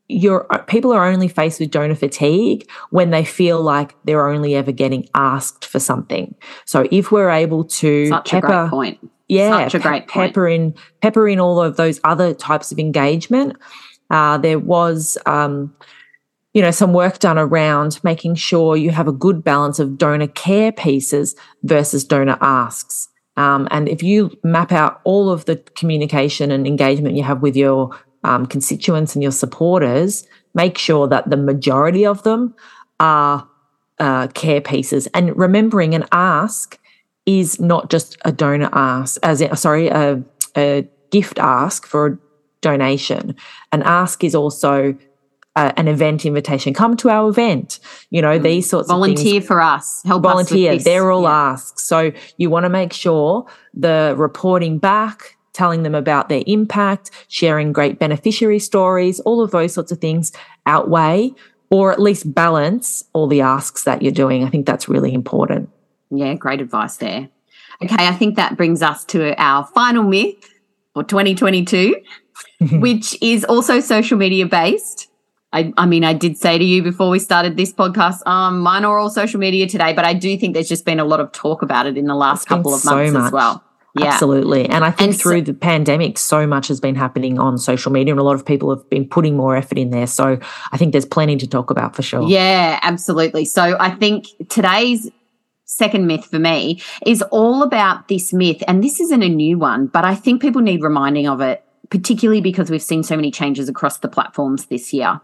your 0.08 0.46
people 0.66 0.92
are 0.92 1.06
only 1.06 1.28
faced 1.28 1.60
with 1.60 1.70
donor 1.70 1.94
fatigue 1.94 2.68
when 2.90 3.10
they 3.10 3.24
feel 3.24 3.60
like 3.60 3.94
they're 4.04 4.28
only 4.28 4.54
ever 4.54 4.72
getting 4.72 5.08
asked 5.14 5.64
for 5.64 5.80
something. 5.80 6.34
So 6.64 6.86
if 6.90 7.10
we're 7.10 7.30
able 7.30 7.64
to 7.64 8.08
Such 8.08 8.30
pepper, 8.30 8.46
a 8.46 8.50
great 8.50 8.70
point. 8.70 9.10
Yeah, 9.28 9.64
Such 9.64 9.74
a 9.74 9.78
great 9.80 10.06
pe- 10.08 10.28
pepper 10.28 10.48
in 10.48 10.74
pepper 11.02 11.28
in 11.28 11.40
all 11.40 11.60
of 11.60 11.76
those 11.76 12.00
other 12.04 12.34
types 12.34 12.70
of 12.70 12.78
engagement. 12.78 13.56
Uh, 14.10 14.38
there 14.38 14.60
was 14.60 15.18
um, 15.26 15.74
you 16.56 16.62
know, 16.62 16.70
some 16.70 16.94
work 16.94 17.18
done 17.18 17.36
around 17.38 18.02
making 18.02 18.34
sure 18.34 18.78
you 18.78 18.90
have 18.90 19.06
a 19.06 19.12
good 19.12 19.44
balance 19.44 19.78
of 19.78 19.98
donor 19.98 20.26
care 20.26 20.72
pieces 20.72 21.36
versus 21.64 22.02
donor 22.02 22.38
asks. 22.40 23.10
Um, 23.36 23.68
and 23.70 23.90
if 23.90 24.02
you 24.02 24.34
map 24.42 24.72
out 24.72 25.02
all 25.04 25.28
of 25.28 25.44
the 25.44 25.56
communication 25.76 26.50
and 26.50 26.66
engagement 26.66 27.14
you 27.14 27.24
have 27.24 27.42
with 27.42 27.56
your 27.56 27.90
um, 28.24 28.46
constituents 28.46 29.14
and 29.14 29.22
your 29.22 29.32
supporters, 29.32 30.26
make 30.54 30.78
sure 30.78 31.06
that 31.06 31.28
the 31.28 31.36
majority 31.36 32.06
of 32.06 32.22
them 32.22 32.54
are 33.00 33.46
uh, 33.98 34.28
care 34.28 34.62
pieces. 34.62 35.08
And 35.08 35.36
remembering 35.36 35.94
an 35.94 36.06
ask 36.10 36.78
is 37.26 37.60
not 37.60 37.90
just 37.90 38.16
a 38.24 38.32
donor 38.32 38.70
ask, 38.72 39.20
as 39.22 39.42
in, 39.42 39.54
sorry, 39.56 39.88
a, 39.88 40.24
a 40.56 40.88
gift 41.10 41.38
ask 41.38 41.86
for 41.86 42.06
a 42.06 42.18
donation. 42.62 43.36
An 43.72 43.82
ask 43.82 44.24
is 44.24 44.34
also 44.34 44.96
uh, 45.56 45.72
an 45.76 45.88
event 45.88 46.24
invitation. 46.24 46.74
Come 46.74 46.96
to 46.98 47.08
our 47.08 47.28
event. 47.28 47.80
You 48.10 48.22
know, 48.22 48.38
mm. 48.38 48.42
these 48.42 48.68
sorts 48.68 48.88
volunteer 48.88 49.14
of 49.14 49.24
Volunteer 49.24 49.40
for 49.40 49.60
us. 49.60 50.02
Help 50.04 50.22
volunteer. 50.22 50.72
Us 50.72 50.84
They're 50.84 51.10
all 51.10 51.22
yeah. 51.22 51.50
asks. 51.52 51.82
So 51.84 52.12
you 52.36 52.50
want 52.50 52.64
to 52.64 52.70
make 52.70 52.92
sure 52.92 53.46
the 53.74 54.14
reporting 54.16 54.78
back, 54.78 55.36
telling 55.54 55.82
them 55.82 55.94
about 55.94 56.28
their 56.28 56.44
impact, 56.46 57.10
sharing 57.28 57.72
great 57.72 57.98
beneficiary 57.98 58.58
stories, 58.58 59.18
all 59.20 59.40
of 59.42 59.50
those 59.50 59.72
sorts 59.72 59.90
of 59.90 59.98
things 59.98 60.30
outweigh 60.66 61.32
or 61.70 61.90
at 61.90 62.00
least 62.00 62.32
balance 62.32 63.02
all 63.12 63.26
the 63.26 63.40
asks 63.40 63.84
that 63.84 64.02
you're 64.02 64.12
doing. 64.12 64.44
I 64.44 64.50
think 64.50 64.66
that's 64.66 64.88
really 64.88 65.12
important. 65.12 65.68
Yeah, 66.10 66.34
great 66.34 66.60
advice 66.60 66.98
there. 66.98 67.28
Okay, 67.82 68.06
I 68.06 68.12
think 68.12 68.36
that 68.36 68.56
brings 68.56 68.82
us 68.82 69.04
to 69.06 69.34
our 69.42 69.66
final 69.66 70.04
myth 70.04 70.48
for 70.94 71.02
2022, 71.02 71.96
which 72.78 73.20
is 73.20 73.44
also 73.44 73.80
social 73.80 74.16
media 74.16 74.46
based 74.46 75.08
I, 75.52 75.72
I 75.76 75.86
mean, 75.86 76.04
I 76.04 76.12
did 76.12 76.36
say 76.36 76.58
to 76.58 76.64
you 76.64 76.82
before 76.82 77.08
we 77.08 77.18
started 77.18 77.56
this 77.56 77.72
podcast, 77.72 78.26
um, 78.26 78.60
mine 78.60 78.84
are 78.84 78.98
all 78.98 79.10
social 79.10 79.40
media 79.40 79.66
today, 79.68 79.92
but 79.92 80.04
I 80.04 80.12
do 80.12 80.36
think 80.36 80.54
there's 80.54 80.68
just 80.68 80.84
been 80.84 81.00
a 81.00 81.04
lot 81.04 81.20
of 81.20 81.32
talk 81.32 81.62
about 81.62 81.86
it 81.86 81.96
in 81.96 82.06
the 82.06 82.14
last 82.14 82.46
couple 82.46 82.74
of 82.74 82.84
months 82.84 83.12
so 83.12 83.24
as 83.24 83.32
well. 83.32 83.62
Yeah. 83.98 84.06
Absolutely. 84.06 84.68
And 84.68 84.84
I 84.84 84.90
think 84.90 85.12
and 85.12 85.20
through 85.20 85.40
so, 85.40 85.44
the 85.52 85.54
pandemic, 85.54 86.18
so 86.18 86.46
much 86.46 86.68
has 86.68 86.80
been 86.80 86.94
happening 86.94 87.38
on 87.38 87.56
social 87.56 87.90
media 87.90 88.12
and 88.12 88.20
a 88.20 88.22
lot 88.22 88.34
of 88.34 88.44
people 88.44 88.74
have 88.74 88.88
been 88.90 89.08
putting 89.08 89.36
more 89.36 89.56
effort 89.56 89.78
in 89.78 89.90
there. 89.90 90.06
So 90.06 90.38
I 90.70 90.76
think 90.76 90.92
there's 90.92 91.06
plenty 91.06 91.36
to 91.36 91.46
talk 91.46 91.70
about 91.70 91.96
for 91.96 92.02
sure. 92.02 92.28
Yeah, 92.28 92.78
absolutely. 92.82 93.46
So 93.46 93.76
I 93.80 93.90
think 93.90 94.26
today's 94.50 95.10
second 95.64 96.06
myth 96.06 96.26
for 96.26 96.38
me 96.38 96.82
is 97.06 97.22
all 97.22 97.62
about 97.62 98.08
this 98.08 98.32
myth. 98.32 98.62
And 98.68 98.84
this 98.84 99.00
isn't 99.00 99.22
a 99.22 99.28
new 99.28 99.58
one, 99.58 99.86
but 99.86 100.04
I 100.04 100.14
think 100.14 100.42
people 100.42 100.60
need 100.60 100.82
reminding 100.82 101.26
of 101.26 101.40
it, 101.40 101.64
particularly 101.90 102.40
because 102.40 102.70
we've 102.70 102.82
seen 102.82 103.02
so 103.02 103.16
many 103.16 103.30
changes 103.30 103.68
across 103.68 103.98
the 103.98 104.08
platforms 104.08 104.66
this 104.66 104.92
year. 104.92 105.20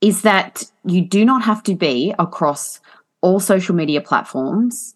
Is 0.00 0.22
that 0.22 0.64
you 0.84 1.00
do 1.00 1.24
not 1.24 1.42
have 1.42 1.62
to 1.64 1.74
be 1.74 2.14
across 2.18 2.80
all 3.22 3.40
social 3.40 3.74
media 3.74 4.02
platforms 4.02 4.94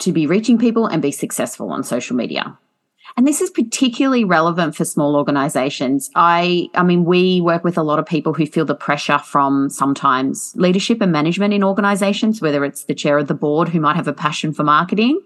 to 0.00 0.12
be 0.12 0.26
reaching 0.26 0.58
people 0.58 0.86
and 0.86 1.00
be 1.00 1.12
successful 1.12 1.70
on 1.70 1.84
social 1.84 2.16
media. 2.16 2.58
And 3.16 3.26
this 3.26 3.40
is 3.40 3.50
particularly 3.50 4.24
relevant 4.24 4.76
for 4.76 4.84
small 4.84 5.16
organizations. 5.16 6.10
I, 6.14 6.68
I 6.74 6.82
mean, 6.82 7.04
we 7.04 7.40
work 7.40 7.64
with 7.64 7.76
a 7.76 7.82
lot 7.82 7.98
of 7.98 8.06
people 8.06 8.32
who 8.32 8.46
feel 8.46 8.64
the 8.64 8.74
pressure 8.74 9.18
from 9.18 9.70
sometimes 9.70 10.54
leadership 10.56 11.00
and 11.00 11.12
management 11.12 11.54
in 11.54 11.64
organizations, 11.64 12.40
whether 12.40 12.64
it's 12.64 12.84
the 12.84 12.94
chair 12.94 13.18
of 13.18 13.28
the 13.28 13.34
board 13.34 13.68
who 13.68 13.80
might 13.80 13.96
have 13.96 14.08
a 14.08 14.12
passion 14.12 14.52
for 14.52 14.64
marketing 14.64 15.20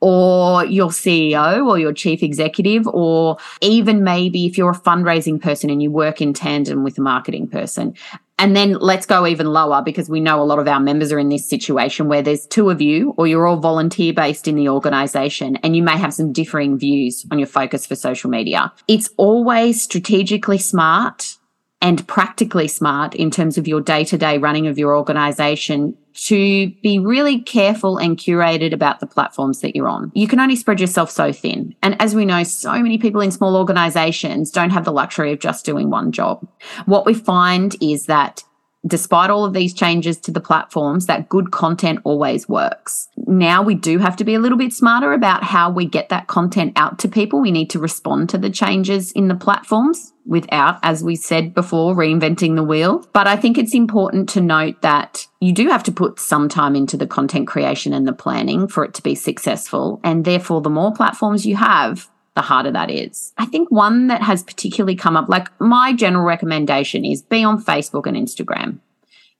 or 0.00 0.64
your 0.64 0.88
CEO 0.88 1.66
or 1.66 1.78
your 1.78 1.92
chief 1.92 2.22
executive, 2.22 2.86
or 2.88 3.36
even 3.60 4.04
maybe 4.04 4.46
if 4.46 4.58
you're 4.58 4.70
a 4.70 4.78
fundraising 4.78 5.40
person 5.40 5.70
and 5.70 5.82
you 5.82 5.90
work 5.90 6.20
in 6.20 6.32
tandem 6.32 6.84
with 6.84 6.98
a 6.98 7.02
marketing 7.02 7.48
person. 7.48 7.94
And 8.38 8.54
then 8.54 8.74
let's 8.74 9.04
go 9.04 9.26
even 9.26 9.48
lower 9.48 9.82
because 9.82 10.08
we 10.08 10.20
know 10.20 10.40
a 10.40 10.44
lot 10.44 10.60
of 10.60 10.68
our 10.68 10.78
members 10.78 11.10
are 11.10 11.18
in 11.18 11.28
this 11.28 11.48
situation 11.48 12.06
where 12.06 12.22
there's 12.22 12.46
two 12.46 12.70
of 12.70 12.80
you 12.80 13.12
or 13.16 13.26
you're 13.26 13.46
all 13.46 13.56
volunteer 13.56 14.12
based 14.12 14.46
in 14.46 14.54
the 14.54 14.68
organization 14.68 15.56
and 15.56 15.74
you 15.74 15.82
may 15.82 15.98
have 15.98 16.14
some 16.14 16.32
differing 16.32 16.78
views 16.78 17.26
on 17.32 17.38
your 17.38 17.48
focus 17.48 17.84
for 17.84 17.96
social 17.96 18.30
media. 18.30 18.72
It's 18.86 19.10
always 19.16 19.82
strategically 19.82 20.58
smart 20.58 21.36
and 21.80 22.06
practically 22.06 22.68
smart 22.68 23.14
in 23.14 23.30
terms 23.30 23.58
of 23.58 23.66
your 23.66 23.80
day 23.80 24.04
to 24.04 24.18
day 24.18 24.38
running 24.38 24.66
of 24.66 24.78
your 24.78 24.96
organization 24.96 25.96
to 26.18 26.70
be 26.82 26.98
really 26.98 27.40
careful 27.40 27.96
and 27.96 28.16
curated 28.16 28.72
about 28.72 28.98
the 28.98 29.06
platforms 29.06 29.60
that 29.60 29.76
you're 29.76 29.88
on. 29.88 30.10
You 30.14 30.26
can 30.26 30.40
only 30.40 30.56
spread 30.56 30.80
yourself 30.80 31.10
so 31.10 31.32
thin. 31.32 31.76
And 31.80 32.00
as 32.02 32.14
we 32.14 32.24
know, 32.24 32.42
so 32.42 32.72
many 32.82 32.98
people 32.98 33.20
in 33.20 33.30
small 33.30 33.56
organizations 33.56 34.50
don't 34.50 34.70
have 34.70 34.84
the 34.84 34.92
luxury 34.92 35.32
of 35.32 35.38
just 35.38 35.64
doing 35.64 35.90
one 35.90 36.10
job. 36.10 36.46
What 36.86 37.06
we 37.06 37.14
find 37.14 37.76
is 37.80 38.06
that 38.06 38.42
despite 38.86 39.30
all 39.30 39.44
of 39.44 39.52
these 39.52 39.74
changes 39.74 40.18
to 40.18 40.30
the 40.30 40.40
platforms, 40.40 41.06
that 41.06 41.28
good 41.28 41.50
content 41.50 42.00
always 42.04 42.48
works. 42.48 43.08
Now 43.16 43.62
we 43.62 43.74
do 43.74 43.98
have 43.98 44.16
to 44.16 44.24
be 44.24 44.34
a 44.34 44.40
little 44.40 44.58
bit 44.58 44.72
smarter 44.72 45.12
about 45.12 45.42
how 45.42 45.70
we 45.70 45.86
get 45.86 46.08
that 46.08 46.26
content 46.26 46.72
out 46.76 46.98
to 47.00 47.08
people. 47.08 47.40
We 47.40 47.50
need 47.50 47.70
to 47.70 47.78
respond 47.78 48.28
to 48.30 48.38
the 48.38 48.50
changes 48.50 49.12
in 49.12 49.28
the 49.28 49.34
platforms 49.34 50.12
without, 50.24 50.78
as 50.82 51.02
we 51.02 51.16
said 51.16 51.54
before, 51.54 51.94
reinventing 51.94 52.54
the 52.54 52.62
wheel. 52.62 53.06
But 53.12 53.26
I 53.26 53.36
think 53.36 53.56
it's 53.56 53.74
important 53.74 54.28
to 54.30 54.40
note 54.40 54.82
that 54.82 55.26
you 55.40 55.52
do 55.52 55.68
have 55.68 55.82
to 55.84 55.92
put 55.92 56.20
some 56.20 56.48
time 56.48 56.76
into 56.76 56.96
the 56.96 57.06
content 57.06 57.48
creation 57.48 57.92
and 57.92 58.06
the 58.06 58.12
planning 58.12 58.68
for 58.68 58.84
it 58.84 58.94
to 58.94 59.02
be 59.02 59.14
successful. 59.14 60.00
And 60.04 60.24
therefore, 60.24 60.60
the 60.60 60.70
more 60.70 60.92
platforms 60.92 61.46
you 61.46 61.56
have, 61.56 62.08
the 62.34 62.42
harder 62.42 62.70
that 62.70 62.90
is. 62.90 63.32
I 63.38 63.46
think 63.46 63.70
one 63.70 64.08
that 64.08 64.22
has 64.22 64.42
particularly 64.42 64.94
come 64.94 65.16
up, 65.16 65.28
like 65.28 65.48
my 65.60 65.92
general 65.92 66.24
recommendation 66.24 67.04
is 67.04 67.22
be 67.22 67.42
on 67.42 67.62
Facebook 67.62 68.06
and 68.06 68.16
Instagram. 68.16 68.78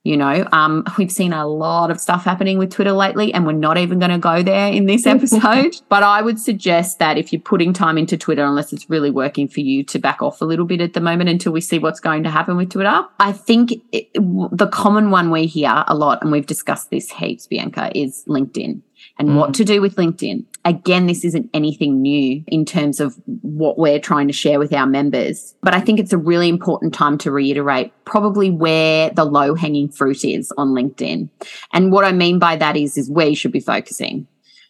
You 0.03 0.15
know, 0.15 0.47
um, 0.53 0.85
we've 0.97 1.11
seen 1.11 1.33
a 1.33 1.45
lot 1.45 1.91
of 1.91 1.99
stuff 1.99 2.23
happening 2.23 2.57
with 2.57 2.71
Twitter 2.71 2.93
lately, 2.93 3.33
and 3.33 3.45
we're 3.45 3.51
not 3.51 3.77
even 3.77 3.99
going 3.99 4.11
to 4.11 4.17
go 4.17 4.41
there 4.41 4.71
in 4.71 4.85
this 4.85 5.05
episode. 5.15 5.75
but 5.89 6.03
I 6.03 6.21
would 6.21 6.39
suggest 6.39 6.99
that 6.99 7.17
if 7.17 7.33
you're 7.33 7.41
putting 7.41 7.73
time 7.73 7.97
into 7.97 8.17
Twitter, 8.17 8.45
unless 8.45 8.71
it's 8.71 8.89
really 8.89 9.11
working 9.11 9.49
for 9.49 9.59
you, 9.59 9.83
to 9.83 9.99
back 9.99 10.21
off 10.21 10.41
a 10.41 10.45
little 10.45 10.65
bit 10.65 10.79
at 10.79 10.93
the 10.93 11.01
moment 11.01 11.29
until 11.29 11.51
we 11.51 11.59
see 11.59 11.79
what's 11.79 11.99
going 11.99 12.23
to 12.23 12.29
happen 12.29 12.55
with 12.55 12.69
Twitter. 12.69 13.05
I 13.19 13.33
think 13.33 13.73
it, 13.91 14.09
the 14.13 14.69
common 14.71 15.11
one 15.11 15.31
we 15.31 15.47
hear 15.47 15.83
a 15.87 15.95
lot, 15.95 16.21
and 16.21 16.31
we've 16.31 16.47
discussed 16.47 16.89
this 16.91 17.11
heaps, 17.11 17.47
Bianca, 17.47 17.91
is 17.93 18.23
LinkedIn 18.25 18.81
and 19.19 19.29
mm. 19.29 19.35
what 19.35 19.53
to 19.55 19.65
do 19.65 19.81
with 19.81 19.95
LinkedIn. 19.95 20.45
Again, 20.65 21.05
this 21.05 21.23
isn't 21.23 21.49
anything 21.53 22.01
new 22.01 22.43
in 22.47 22.65
terms 22.65 22.99
of 22.99 23.15
what 23.25 23.77
we're 23.77 23.99
trying 23.99 24.27
to 24.27 24.33
share 24.33 24.57
with 24.57 24.73
our 24.73 24.87
members, 24.87 25.53
but 25.61 25.75
I 25.75 25.81
think 25.81 25.99
it's 25.99 26.13
a 26.13 26.17
really 26.17 26.49
important 26.49 26.93
time 26.93 27.17
to 27.19 27.31
reiterate 27.31 27.93
probably 28.05 28.49
where 28.49 29.09
the 29.11 29.25
low 29.25 29.53
hanging 29.53 29.89
fruit 29.89 30.23
is 30.23 30.51
on 30.57 30.69
LinkedIn. 30.69 31.29
And 31.73 31.91
what 31.91 32.05
I 32.05 32.13
mean 32.13 32.39
by 32.39 32.55
that 32.55 32.75
is, 32.75 32.97
is 32.97 33.11
where 33.11 33.27
you 33.27 33.35
should 33.35 33.51
be 33.51 33.59
focusing. 33.59 34.27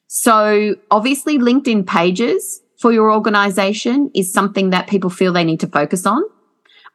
So 0.07 0.75
obviously 0.89 1.37
LinkedIn 1.37 1.85
pages 1.85 2.61
for 2.79 2.91
your 2.91 3.11
organization 3.11 4.09
is 4.15 4.33
something 4.33 4.71
that 4.71 4.87
people 4.87 5.09
feel 5.09 5.33
they 5.33 5.43
need 5.43 5.59
to 5.59 5.67
focus 5.67 6.05
on. 6.05 6.23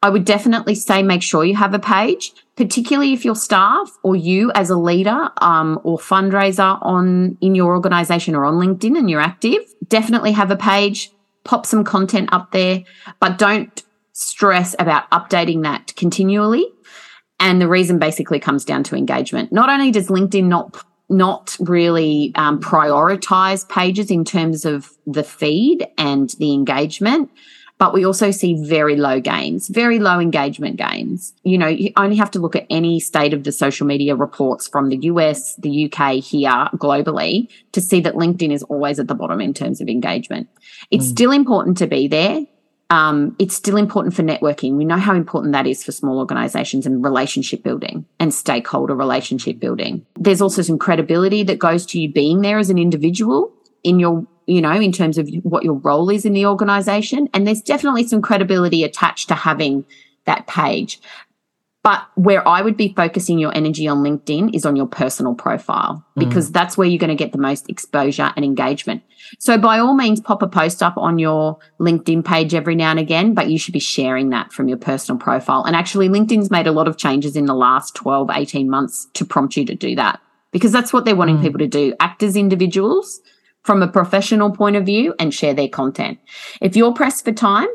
I 0.04 0.10
would 0.10 0.26
definitely 0.26 0.74
say 0.74 1.02
make 1.02 1.22
sure 1.22 1.46
you 1.46 1.56
have 1.56 1.72
a 1.72 1.78
page, 1.78 2.34
particularly 2.56 3.14
if 3.14 3.24
your 3.24 3.34
staff 3.34 3.90
or 4.02 4.14
you 4.14 4.52
as 4.54 4.68
a 4.68 4.76
leader 4.76 5.30
um, 5.38 5.80
or 5.82 5.96
fundraiser 5.96 6.78
on 6.82 7.38
in 7.40 7.54
your 7.54 7.74
organization 7.74 8.34
or 8.34 8.44
on 8.44 8.56
LinkedIn 8.56 8.98
and 8.98 9.08
you're 9.08 9.22
active. 9.22 9.62
Definitely 9.88 10.32
have 10.32 10.50
a 10.50 10.56
page, 10.56 11.10
pop 11.44 11.64
some 11.64 11.84
content 11.84 12.28
up 12.32 12.52
there, 12.52 12.84
but 13.18 13.38
don't 13.38 13.82
stress 14.12 14.76
about 14.78 15.10
updating 15.10 15.62
that 15.62 15.96
continually. 15.96 16.66
And 17.40 17.58
the 17.58 17.66
reason 17.66 17.98
basically 17.98 18.38
comes 18.38 18.66
down 18.66 18.84
to 18.84 18.96
engagement. 18.96 19.52
Not 19.52 19.70
only 19.70 19.90
does 19.90 20.08
LinkedIn 20.08 20.44
not 20.44 20.84
not 21.08 21.56
really 21.60 22.32
um, 22.34 22.60
prioritize 22.60 23.66
pages 23.70 24.10
in 24.10 24.24
terms 24.26 24.66
of 24.66 24.90
the 25.06 25.24
feed 25.24 25.86
and 25.96 26.28
the 26.38 26.52
engagement, 26.52 27.30
but 27.78 27.92
we 27.92 28.04
also 28.06 28.30
see 28.30 28.54
very 28.64 28.96
low 28.96 29.20
gains, 29.20 29.68
very 29.68 29.98
low 29.98 30.20
engagement 30.20 30.76
gains. 30.76 31.34
You 31.42 31.58
know, 31.58 31.66
you 31.66 31.92
only 31.96 32.16
have 32.16 32.30
to 32.32 32.38
look 32.38 32.54
at 32.54 32.66
any 32.70 33.00
state 33.00 33.34
of 33.34 33.44
the 33.44 33.52
social 33.52 33.86
media 33.86 34.14
reports 34.14 34.68
from 34.68 34.90
the 34.90 34.98
US, 35.02 35.56
the 35.56 35.86
UK, 35.86 36.14
here 36.22 36.68
globally 36.76 37.48
to 37.72 37.80
see 37.80 38.00
that 38.00 38.14
LinkedIn 38.14 38.52
is 38.52 38.62
always 38.64 38.98
at 38.98 39.08
the 39.08 39.14
bottom 39.14 39.40
in 39.40 39.52
terms 39.54 39.80
of 39.80 39.88
engagement. 39.88 40.48
It's 40.90 41.06
mm. 41.06 41.10
still 41.10 41.30
important 41.32 41.76
to 41.78 41.86
be 41.86 42.06
there. 42.06 42.46
Um, 42.90 43.34
it's 43.40 43.56
still 43.56 43.76
important 43.76 44.14
for 44.14 44.22
networking. 44.22 44.76
We 44.76 44.84
know 44.84 44.98
how 44.98 45.14
important 45.14 45.52
that 45.54 45.66
is 45.66 45.82
for 45.82 45.90
small 45.90 46.18
organizations 46.18 46.86
and 46.86 47.02
relationship 47.02 47.64
building 47.64 48.04
and 48.20 48.32
stakeholder 48.32 48.94
relationship 48.94 49.58
building. 49.58 50.06
There's 50.16 50.42
also 50.42 50.62
some 50.62 50.78
credibility 50.78 51.42
that 51.44 51.58
goes 51.58 51.86
to 51.86 52.00
you 52.00 52.12
being 52.12 52.42
there 52.42 52.58
as 52.58 52.70
an 52.70 52.78
individual 52.78 53.52
in 53.82 53.98
your 53.98 54.26
you 54.46 54.60
know, 54.60 54.72
in 54.72 54.92
terms 54.92 55.18
of 55.18 55.28
what 55.42 55.64
your 55.64 55.74
role 55.74 56.10
is 56.10 56.24
in 56.24 56.32
the 56.32 56.46
organization. 56.46 57.28
And 57.32 57.46
there's 57.46 57.62
definitely 57.62 58.06
some 58.06 58.22
credibility 58.22 58.84
attached 58.84 59.28
to 59.28 59.34
having 59.34 59.84
that 60.26 60.46
page. 60.46 61.00
But 61.84 62.02
where 62.14 62.46
I 62.48 62.62
would 62.62 62.78
be 62.78 62.94
focusing 62.96 63.38
your 63.38 63.54
energy 63.54 63.86
on 63.86 63.98
LinkedIn 63.98 64.54
is 64.54 64.64
on 64.64 64.74
your 64.74 64.86
personal 64.86 65.34
profile 65.34 66.02
because 66.16 66.48
mm. 66.48 66.54
that's 66.54 66.78
where 66.78 66.88
you're 66.88 66.98
going 66.98 67.10
to 67.10 67.14
get 67.14 67.32
the 67.32 67.38
most 67.38 67.68
exposure 67.68 68.32
and 68.36 68.42
engagement. 68.44 69.02
So 69.38 69.58
by 69.58 69.78
all 69.78 69.92
means, 69.92 70.18
pop 70.18 70.40
a 70.40 70.46
post 70.46 70.82
up 70.82 70.96
on 70.96 71.18
your 71.18 71.58
LinkedIn 71.78 72.24
page 72.24 72.54
every 72.54 72.74
now 72.74 72.90
and 72.90 72.98
again, 72.98 73.34
but 73.34 73.50
you 73.50 73.58
should 73.58 73.74
be 73.74 73.80
sharing 73.80 74.30
that 74.30 74.50
from 74.50 74.66
your 74.66 74.78
personal 74.78 75.18
profile. 75.18 75.64
And 75.64 75.76
actually, 75.76 76.08
LinkedIn's 76.08 76.50
made 76.50 76.66
a 76.66 76.72
lot 76.72 76.88
of 76.88 76.96
changes 76.96 77.36
in 77.36 77.44
the 77.44 77.54
last 77.54 77.94
12, 77.96 78.30
18 78.32 78.70
months 78.70 79.06
to 79.12 79.26
prompt 79.26 79.54
you 79.58 79.66
to 79.66 79.74
do 79.74 79.94
that 79.94 80.20
because 80.52 80.72
that's 80.72 80.90
what 80.90 81.04
they're 81.04 81.14
wanting 81.14 81.36
mm. 81.36 81.42
people 81.42 81.58
to 81.58 81.68
do. 81.68 81.94
Act 82.00 82.22
as 82.22 82.34
individuals 82.34 83.20
from 83.64 83.82
a 83.82 83.88
professional 83.88 84.50
point 84.50 84.76
of 84.76 84.86
view 84.86 85.14
and 85.18 85.34
share 85.34 85.54
their 85.54 85.68
content. 85.68 86.18
If 86.60 86.76
you're 86.76 86.92
pressed 86.92 87.24
for 87.24 87.32
time, 87.32 87.68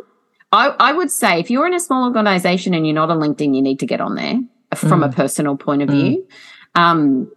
I, 0.52 0.74
I 0.80 0.94
would 0.94 1.12
say 1.12 1.40
if 1.40 1.52
you're 1.52 1.68
in 1.68 1.74
a 1.74 1.80
small 1.80 2.06
organization 2.06 2.74
and 2.74 2.86
you're 2.86 2.96
not 2.96 3.10
on 3.10 3.20
LinkedIn, 3.20 3.56
you 3.56 3.62
need 3.62 3.80
to 3.80 3.86
get 3.86 4.00
on 4.00 4.16
there 4.16 4.40
from 4.76 5.02
mm. 5.02 5.10
a 5.10 5.12
personal 5.12 5.58
point 5.58 5.82
of 5.82 5.90
mm. 5.90 5.94
view. 5.94 6.28
Um, 6.76 7.32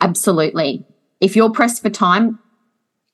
absolutely. 0.00 0.84
If 1.20 1.36
you're 1.36 1.50
pressed 1.50 1.82
for 1.82 1.90
time, 1.90 2.38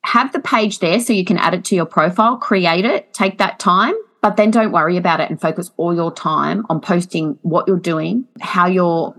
have 0.03 0.31
the 0.31 0.39
page 0.39 0.79
there 0.79 0.99
so 0.99 1.13
you 1.13 1.25
can 1.25 1.37
add 1.37 1.53
it 1.53 1.65
to 1.65 1.75
your 1.75 1.85
profile, 1.85 2.37
create 2.37 2.85
it, 2.85 3.13
take 3.13 3.37
that 3.39 3.59
time, 3.59 3.95
but 4.21 4.37
then 4.37 4.51
don't 4.51 4.71
worry 4.71 4.97
about 4.97 5.19
it 5.19 5.29
and 5.29 5.39
focus 5.39 5.71
all 5.77 5.93
your 5.93 6.13
time 6.13 6.65
on 6.69 6.79
posting 6.79 7.37
what 7.41 7.67
you're 7.67 7.79
doing, 7.79 8.25
how 8.39 8.67
you're 8.67 9.15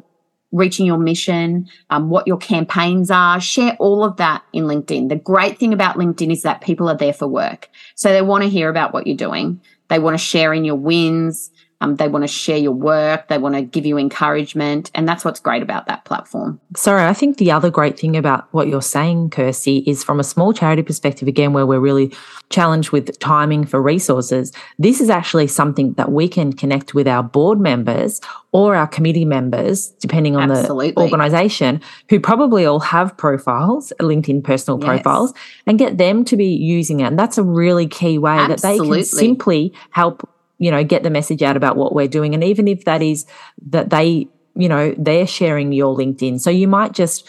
reaching 0.53 0.87
your 0.87 0.99
mission, 0.99 1.69
um, 1.91 2.09
what 2.09 2.27
your 2.27 2.37
campaigns 2.37 3.11
are, 3.11 3.41
share 3.41 3.77
all 3.79 4.05
of 4.05 4.17
that 4.17 4.43
in 4.53 4.65
LinkedIn. 4.65 5.09
The 5.09 5.17
great 5.17 5.59
thing 5.59 5.73
about 5.73 5.97
LinkedIn 5.97 6.33
is 6.33 6.43
that 6.43 6.61
people 6.61 6.89
are 6.89 6.97
there 6.97 7.13
for 7.13 7.27
work. 7.27 7.69
So 7.95 8.13
they 8.13 8.23
want 8.23 8.45
to 8.45 8.51
hear 8.51 8.69
about 8.69 8.93
what 8.93 9.07
you're 9.07 9.17
doing. 9.17 9.61
They 9.89 9.99
want 9.99 10.15
to 10.15 10.25
share 10.25 10.53
in 10.53 10.65
your 10.65 10.77
wins. 10.77 11.51
Um, 11.81 11.97
they 11.97 12.09
want 12.09 12.23
to 12.23 12.29
share 12.29 12.57
your 12.57 12.73
work. 12.73 13.29
They 13.29 13.39
want 13.39 13.55
to 13.55 13.63
give 13.63 13.85
you 13.85 13.99
encouragement. 13.99 14.91
And 14.95 15.07
that's 15.07 15.25
what's 15.25 15.41
great 15.41 15.63
about 15.63 15.87
that 15.87 16.05
platform. 16.05 16.61
Sorry, 16.75 17.05
I 17.05 17.13
think 17.13 17.37
the 17.37 17.51
other 17.51 17.71
great 17.71 17.99
thing 17.99 18.17
about 18.17 18.49
what 18.53 18.69
you're 18.69 18.81
saying, 18.81 19.31
Kirsty, 19.31 19.79
is 19.87 20.03
from 20.03 20.19
a 20.19 20.25
small 20.25 20.53
charity 20.53 20.83
perspective, 20.83 21.29
again, 21.29 21.53
where 21.53 21.67
we're 21.67 21.81
really 21.81 22.13
challenged 22.49 22.93
with 22.93 23.19
timing 23.19 23.65
for 23.65 23.83
resources, 23.83 24.53
this 24.79 25.01
is 25.01 25.11
actually 25.11 25.49
something 25.49 25.93
that 25.95 26.13
we 26.13 26.29
can 26.29 26.53
connect 26.53 26.95
with 26.95 27.07
our 27.09 27.23
board 27.23 27.61
members 27.61 28.21
or 28.53 28.75
our 28.75 28.87
committee 28.87 29.25
members, 29.25 29.89
depending 30.01 30.37
on 30.37 30.51
Absolutely. 30.51 30.93
the 30.93 31.01
organization, 31.01 31.81
who 32.09 32.19
probably 32.19 32.65
all 32.65 32.81
have 32.81 33.15
profiles, 33.17 33.93
LinkedIn 34.01 34.43
personal 34.43 34.79
yes. 34.81 34.87
profiles, 34.87 35.35
and 35.67 35.79
get 35.79 35.99
them 35.99 36.25
to 36.25 36.37
be 36.37 36.47
using 36.47 37.01
it. 37.01 37.05
And 37.05 37.19
that's 37.19 37.37
a 37.37 37.43
really 37.43 37.87
key 37.87 38.17
way 38.17 38.33
Absolutely. 38.33 38.79
that 38.79 38.95
they 38.95 38.97
can 38.97 39.05
simply 39.05 39.75
help 39.91 40.29
you 40.59 40.71
know 40.71 40.83
get 40.85 41.03
the 41.03 41.11
message 41.11 41.43
out 41.43 41.57
about 41.57 41.77
what 41.77 41.95
we're 41.95 42.09
doing 42.09 42.35
and 42.35 42.43
even 42.43 42.69
if 42.69 42.85
that 42.85 43.03
is 43.03 43.27
that 43.67 43.91
they 43.91 44.29
you 44.55 44.69
know 44.69 44.95
they're 44.99 45.27
sharing 45.27 45.73
your 45.73 45.97
linkedin 45.97 46.41
so 46.41 46.51
you 46.51 46.69
might 46.69 46.93
just 46.93 47.27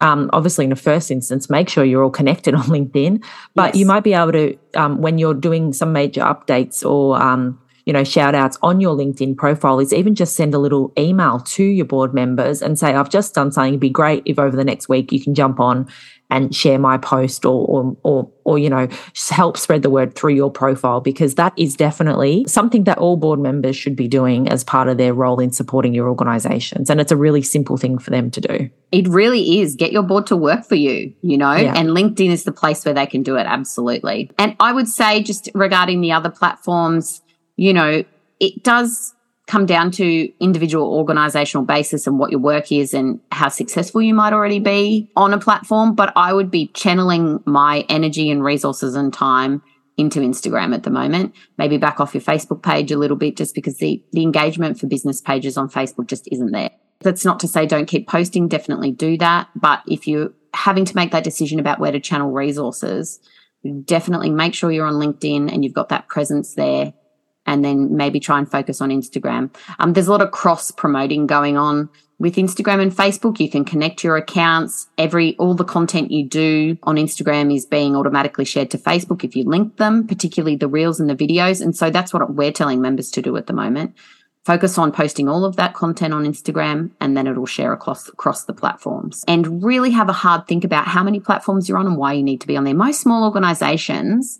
um, 0.00 0.30
obviously 0.32 0.64
in 0.64 0.70
the 0.70 0.76
first 0.76 1.10
instance 1.10 1.50
make 1.50 1.68
sure 1.68 1.84
you're 1.84 2.04
all 2.04 2.10
connected 2.10 2.54
on 2.60 2.64
linkedin 2.64 3.22
but 3.54 3.74
yes. 3.74 3.76
you 3.80 3.86
might 3.86 4.04
be 4.04 4.14
able 4.14 4.32
to 4.32 4.56
um, 4.74 5.00
when 5.02 5.18
you're 5.18 5.34
doing 5.34 5.72
some 5.72 5.92
major 5.92 6.20
updates 6.20 6.88
or 6.88 7.20
um, 7.20 7.58
you 7.88 7.94
know 7.94 8.04
shout 8.04 8.34
outs 8.34 8.58
on 8.62 8.80
your 8.80 8.94
linkedin 8.94 9.34
profile 9.34 9.80
is 9.80 9.94
even 9.94 10.14
just 10.14 10.36
send 10.36 10.52
a 10.52 10.58
little 10.58 10.92
email 10.98 11.40
to 11.40 11.64
your 11.64 11.86
board 11.86 12.12
members 12.12 12.60
and 12.60 12.78
say 12.78 12.94
i've 12.94 13.08
just 13.08 13.34
done 13.34 13.50
something 13.50 13.72
it'd 13.72 13.80
be 13.80 13.88
great 13.88 14.22
if 14.26 14.38
over 14.38 14.54
the 14.54 14.64
next 14.64 14.88
week 14.88 15.10
you 15.10 15.20
can 15.20 15.34
jump 15.34 15.58
on 15.58 15.88
and 16.30 16.54
share 16.54 16.78
my 16.78 16.98
post 16.98 17.44
or, 17.44 17.66
or, 17.66 17.96
or, 18.02 18.30
or, 18.44 18.58
you 18.58 18.68
know, 18.68 18.86
help 19.30 19.56
spread 19.56 19.82
the 19.82 19.90
word 19.90 20.14
through 20.14 20.34
your 20.34 20.50
profile 20.50 21.00
because 21.00 21.36
that 21.36 21.52
is 21.56 21.74
definitely 21.74 22.44
something 22.46 22.84
that 22.84 22.98
all 22.98 23.16
board 23.16 23.40
members 23.40 23.76
should 23.76 23.96
be 23.96 24.06
doing 24.06 24.48
as 24.48 24.62
part 24.62 24.88
of 24.88 24.98
their 24.98 25.14
role 25.14 25.40
in 25.40 25.50
supporting 25.50 25.94
your 25.94 26.08
organizations. 26.08 26.90
And 26.90 27.00
it's 27.00 27.12
a 27.12 27.16
really 27.16 27.42
simple 27.42 27.76
thing 27.76 27.98
for 27.98 28.10
them 28.10 28.30
to 28.32 28.40
do. 28.40 28.70
It 28.92 29.08
really 29.08 29.60
is. 29.60 29.74
Get 29.74 29.92
your 29.92 30.02
board 30.02 30.26
to 30.26 30.36
work 30.36 30.66
for 30.66 30.74
you, 30.74 31.14
you 31.22 31.38
know, 31.38 31.54
yeah. 31.54 31.74
and 31.74 31.90
LinkedIn 31.90 32.30
is 32.30 32.44
the 32.44 32.52
place 32.52 32.84
where 32.84 32.94
they 32.94 33.06
can 33.06 33.22
do 33.22 33.36
it. 33.36 33.46
Absolutely. 33.46 34.30
And 34.38 34.54
I 34.60 34.72
would 34.72 34.88
say, 34.88 35.22
just 35.22 35.48
regarding 35.54 36.00
the 36.02 36.12
other 36.12 36.30
platforms, 36.30 37.22
you 37.58 37.74
know, 37.74 38.04
it 38.40 38.62
does 38.62 39.14
come 39.48 39.66
down 39.66 39.90
to 39.90 40.32
individual 40.40 40.94
organizational 40.94 41.66
basis 41.66 42.06
and 42.06 42.18
what 42.18 42.30
your 42.30 42.38
work 42.38 42.70
is 42.70 42.94
and 42.94 43.18
how 43.32 43.48
successful 43.48 44.00
you 44.00 44.14
might 44.14 44.32
already 44.32 44.60
be 44.60 45.10
on 45.16 45.34
a 45.34 45.38
platform. 45.38 45.94
But 45.94 46.12
I 46.14 46.32
would 46.32 46.50
be 46.50 46.68
channeling 46.68 47.42
my 47.46 47.84
energy 47.88 48.30
and 48.30 48.44
resources 48.44 48.94
and 48.94 49.12
time 49.12 49.62
into 49.96 50.20
Instagram 50.20 50.72
at 50.72 50.84
the 50.84 50.90
moment. 50.90 51.34
Maybe 51.56 51.78
back 51.78 51.98
off 51.98 52.14
your 52.14 52.20
Facebook 52.20 52.62
page 52.62 52.92
a 52.92 52.98
little 52.98 53.16
bit 53.16 53.36
just 53.36 53.54
because 53.54 53.78
the, 53.78 54.00
the 54.12 54.22
engagement 54.22 54.78
for 54.78 54.86
business 54.86 55.20
pages 55.20 55.56
on 55.56 55.68
Facebook 55.68 56.06
just 56.06 56.28
isn't 56.30 56.52
there. 56.52 56.70
That's 57.00 57.24
not 57.24 57.40
to 57.40 57.48
say 57.48 57.66
don't 57.66 57.86
keep 57.86 58.06
posting, 58.06 58.46
definitely 58.46 58.92
do 58.92 59.18
that. 59.18 59.48
But 59.56 59.82
if 59.88 60.06
you're 60.06 60.30
having 60.54 60.84
to 60.84 60.94
make 60.94 61.10
that 61.10 61.24
decision 61.24 61.58
about 61.58 61.80
where 61.80 61.90
to 61.90 61.98
channel 61.98 62.30
resources, 62.30 63.18
definitely 63.84 64.30
make 64.30 64.54
sure 64.54 64.70
you're 64.70 64.86
on 64.86 64.94
LinkedIn 64.94 65.52
and 65.52 65.64
you've 65.64 65.74
got 65.74 65.88
that 65.88 66.06
presence 66.08 66.54
there 66.54 66.92
and 67.48 67.64
then 67.64 67.96
maybe 67.96 68.20
try 68.20 68.38
and 68.38 68.48
focus 68.48 68.82
on 68.82 68.90
Instagram. 68.90 69.52
Um, 69.78 69.94
there's 69.94 70.06
a 70.06 70.10
lot 70.10 70.20
of 70.20 70.30
cross 70.30 70.70
promoting 70.70 71.26
going 71.26 71.56
on 71.56 71.88
with 72.18 72.34
Instagram 72.34 72.82
and 72.82 72.92
Facebook. 72.92 73.40
You 73.40 73.50
can 73.50 73.64
connect 73.64 74.04
your 74.04 74.18
accounts. 74.18 74.86
Every, 74.98 75.34
all 75.38 75.54
the 75.54 75.64
content 75.64 76.10
you 76.10 76.26
do 76.26 76.76
on 76.82 76.96
Instagram 76.96 77.54
is 77.54 77.64
being 77.64 77.96
automatically 77.96 78.44
shared 78.44 78.70
to 78.72 78.78
Facebook 78.78 79.24
if 79.24 79.34
you 79.34 79.44
link 79.44 79.78
them, 79.78 80.06
particularly 80.06 80.56
the 80.56 80.68
reels 80.68 81.00
and 81.00 81.08
the 81.08 81.16
videos. 81.16 81.62
And 81.62 81.74
so 81.74 81.88
that's 81.88 82.12
what 82.12 82.34
we're 82.34 82.52
telling 82.52 82.82
members 82.82 83.10
to 83.12 83.22
do 83.22 83.34
at 83.38 83.46
the 83.46 83.54
moment. 83.54 83.94
Focus 84.44 84.76
on 84.76 84.92
posting 84.92 85.26
all 85.26 85.46
of 85.46 85.56
that 85.56 85.72
content 85.72 86.12
on 86.12 86.24
Instagram 86.24 86.90
and 87.00 87.16
then 87.16 87.26
it'll 87.26 87.46
share 87.46 87.72
across, 87.72 88.08
across 88.08 88.44
the 88.44 88.52
platforms. 88.52 89.24
And 89.26 89.64
really 89.64 89.90
have 89.92 90.10
a 90.10 90.12
hard 90.12 90.46
think 90.46 90.64
about 90.64 90.86
how 90.86 91.02
many 91.02 91.18
platforms 91.18 91.66
you're 91.66 91.78
on 91.78 91.86
and 91.86 91.96
why 91.96 92.12
you 92.12 92.22
need 92.22 92.42
to 92.42 92.46
be 92.46 92.58
on 92.58 92.64
there. 92.64 92.74
Most 92.74 93.00
small 93.00 93.24
organizations 93.24 94.38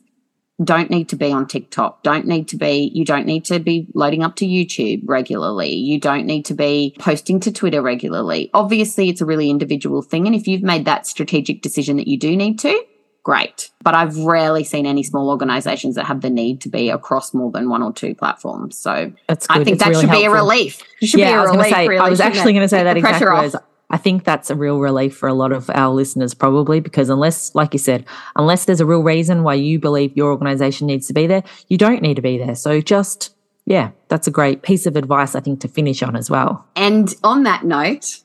don't 0.63 0.91
need 0.91 1.09
to 1.11 1.17
be 1.17 1.31
on 1.31 1.47
TikTok, 1.47 2.03
don't 2.03 2.27
need 2.27 2.49
to 2.49 2.57
be, 2.57 2.91
you 2.93 3.05
don't 3.05 3.27
need 3.27 3.45
to 3.45 3.61
be 3.61 3.87
loading 3.95 4.25
up 4.25 4.37
to 4.37 4.47
YouTube 4.47 5.03
regularly. 5.07 5.73
You 5.73 6.01
don't 6.01 6.27
need 6.27 6.45
to 6.47 6.55
be 6.55 6.97
posting 6.99 7.39
to 7.41 7.53
Twitter 7.53 7.81
regularly. 7.81 8.51
Obviously, 8.55 9.09
it's 9.09 9.21
a 9.21 9.27
really 9.27 9.51
individual 9.51 10.03
thing. 10.03 10.27
And 10.27 10.35
if 10.35 10.49
you've 10.49 10.63
made 10.63 10.85
that 10.87 11.07
strategic 11.07 11.63
decision 11.63 11.97
that 11.99 12.09
you 12.09 12.19
do 12.19 12.37
need 12.37 12.59
to, 12.61 12.85
great. 13.23 13.71
But 13.83 13.95
I've 13.95 14.17
rarely 14.17 14.65
seen 14.65 14.87
any 14.87 15.03
small 15.03 15.31
organizations 15.31 15.95
that 15.95 16.07
have 16.07 16.23
the 16.23 16.31
need 16.31 16.61
to 16.63 16.69
be 16.69 16.91
across 16.91 17.33
more 17.33 17.53
than 17.53 17.69
one 17.69 17.83
or 17.83 17.93
two 17.93 18.15
platforms. 18.15 18.77
So 18.77 18.91
I 18.91 19.35
think 19.35 19.69
it's 19.69 19.85
that 19.85 19.91
really 19.91 20.01
should 20.01 20.09
helpful. 20.09 20.19
be 20.19 20.25
a 20.25 20.31
relief. 20.31 20.83
It 21.01 21.07
should 21.07 21.21
yeah, 21.21 21.31
be 21.31 21.33
a 21.33 21.37
I 21.37 21.43
was 21.43 21.51
relief. 21.53 21.73
Say, 21.73 21.89
really, 21.89 22.01
I 22.01 22.09
was 22.09 22.21
actually 22.21 22.53
going 22.53 22.65
to 22.65 22.69
say 22.69 22.83
that 22.83 22.97
exactly. 22.97 23.61
I 23.91 23.97
think 23.97 24.25
that's 24.25 24.51
a 24.51 24.55
real 24.55 24.81
relief 24.81 25.17
for 25.17 25.29
a 25.29 25.35
lot 25.35 25.53
of 25.53 25.71
our 25.71 25.95
listeners, 25.95 26.35
probably, 26.35 26.81
because 26.81 27.09
unless, 27.09 27.55
like 27.55 27.73
you 27.73 27.79
said, 27.79 28.05
unless 28.37 28.67
there's 28.67 28.81
a 28.81 28.87
real 28.87 29.03
reason 29.03 29.43
why 29.43 29.55
you 29.55 29.79
believe 29.79 30.17
your 30.17 30.31
organization 30.31 30.87
needs 30.87 31.07
to 31.07 31.15
be 31.15 31.27
there, 31.27 31.43
you 31.69 31.79
don't 31.79 32.03
need 32.03 32.17
to 32.17 32.23
be 32.23 32.37
there. 32.37 32.55
So 32.55 32.81
just, 32.81 33.35
yeah, 33.65 33.91
that's 34.09 34.27
a 34.27 34.31
great 34.31 34.63
piece 34.63 34.85
of 34.85 34.97
advice, 34.97 35.35
I 35.35 35.41
think, 35.41 35.61
to 35.61 35.69
finish 35.69 36.03
on 36.03 36.17
as 36.17 36.31
well. 36.31 36.67
And 36.77 37.15
on 37.25 37.45
that 37.45 37.65
note, 37.65 38.21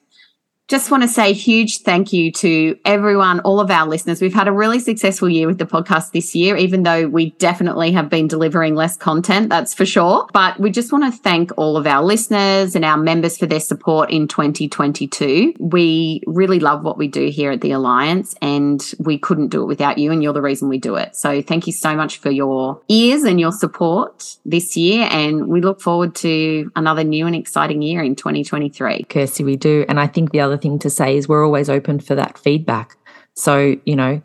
just 0.69 0.89
want 0.89 1.04
to 1.04 1.10
say 1.10 1.34
huge 1.34 1.80
thank 1.80 2.13
you 2.13 2.32
to 2.32 2.78
everyone, 2.86 3.41
all 3.41 3.60
of 3.60 3.69
our 3.69 3.86
listeners. 3.86 4.21
We've 4.21 4.34
had 4.34 4.47
a 4.47 4.52
really 4.52 4.80
successful 4.80 5.30
year 5.30 5.45
with 5.45 5.58
the 5.58 5.65
podcast 5.65 6.12
this 6.12 6.34
year, 6.34 6.56
even 6.56 6.84
though 6.84 7.08
we 7.08 7.32
definitely 7.32 7.91
have 7.91 8.10
been 8.10 8.28
delivering 8.28 8.73
less 8.73 8.95
content, 8.95 9.49
that's 9.49 9.73
for 9.73 9.86
sure. 9.86 10.28
But 10.32 10.60
we 10.60 10.71
just 10.71 10.93
want 10.93 11.04
to 11.04 11.19
thank 11.19 11.52
all 11.58 11.76
of 11.76 11.86
our 11.86 12.02
listeners 12.02 12.76
and 12.76 12.86
our 12.86 12.97
members 12.97 13.38
for 13.38 13.45
their 13.45 13.60
support 13.60 14.10
in 14.10 14.28
2022. 14.28 15.54
We 15.60 16.23
really 16.26 16.62
love 16.62 16.84
what 16.84 16.97
we 16.97 17.10
do 17.10 17.30
here 17.30 17.52
at 17.52 17.62
the 17.62 17.71
Alliance 17.71 18.34
and 18.41 18.82
we 18.99 19.17
couldn't 19.17 19.49
do 19.49 19.63
it 19.63 19.67
without 19.67 19.97
you 19.97 20.12
and 20.12 20.23
you're 20.23 20.34
the 20.34 20.41
reason 20.41 20.69
we 20.69 20.78
do 20.78 20.95
it. 20.95 21.15
So 21.15 21.41
thank 21.41 21.67
you 21.67 21.73
so 21.73 21.93
much 21.95 22.17
for 22.17 22.32
your 22.32 22.82
ears 22.88 23.23
and 23.23 23.38
your 23.38 23.52
support 23.52 24.38
this 24.45 24.78
year. 24.78 25.10
And 25.12 25.47
we 25.47 25.60
look 25.60 25.82
forward 25.82 26.15
to 26.15 26.71
another 26.78 27.04
new 27.04 27.28
and 27.28 27.36
exciting 27.36 27.82
year 27.82 28.02
in 28.02 28.15
2023. 28.15 29.04
Kirsty, 29.04 29.43
we 29.43 29.58
do. 29.58 29.86
And 29.89 29.99
I 29.99 30.08
think 30.08 30.32
the 30.32 30.39
other 30.39 30.53
other 30.54 30.62
thing 30.62 30.80
to 30.80 30.89
say 30.89 31.18
is 31.18 31.28
we're 31.28 31.46
always 31.46 31.70
open 31.70 32.00
for 32.00 32.16
that 32.16 32.38
feedback. 32.38 32.96
So, 33.36 33.76
you 33.86 33.96
know, 33.96 34.22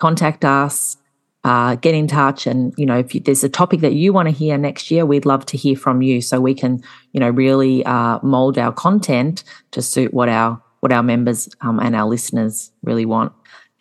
contact 0.00 0.44
us, 0.44 0.96
uh, 1.44 1.76
get 1.76 1.94
in 1.94 2.06
touch. 2.06 2.46
And, 2.46 2.74
you 2.76 2.84
know, 2.84 2.98
if 2.98 3.14
you, 3.14 3.20
there's 3.20 3.44
a 3.44 3.48
topic 3.48 3.80
that 3.80 3.94
you 3.94 4.12
want 4.12 4.28
to 4.28 4.34
hear 4.34 4.58
next 4.58 4.90
year, 4.90 5.06
we'd 5.06 5.26
love 5.26 5.46
to 5.46 5.56
hear 5.56 5.76
from 5.76 6.02
you 6.02 6.20
so 6.20 6.40
we 6.40 6.54
can, 6.54 6.82
you 7.12 7.20
know, 7.20 7.30
really 7.30 7.84
uh, 7.86 8.18
mold 8.22 8.58
our 8.58 8.72
content 8.72 9.44
to 9.70 9.82
suit 9.82 10.12
what 10.12 10.28
our 10.28 10.60
what 10.80 10.92
our 10.92 11.02
members 11.02 11.48
um, 11.60 11.78
and 11.78 11.94
our 11.94 12.08
listeners 12.08 12.72
really 12.82 13.04
want. 13.04 13.32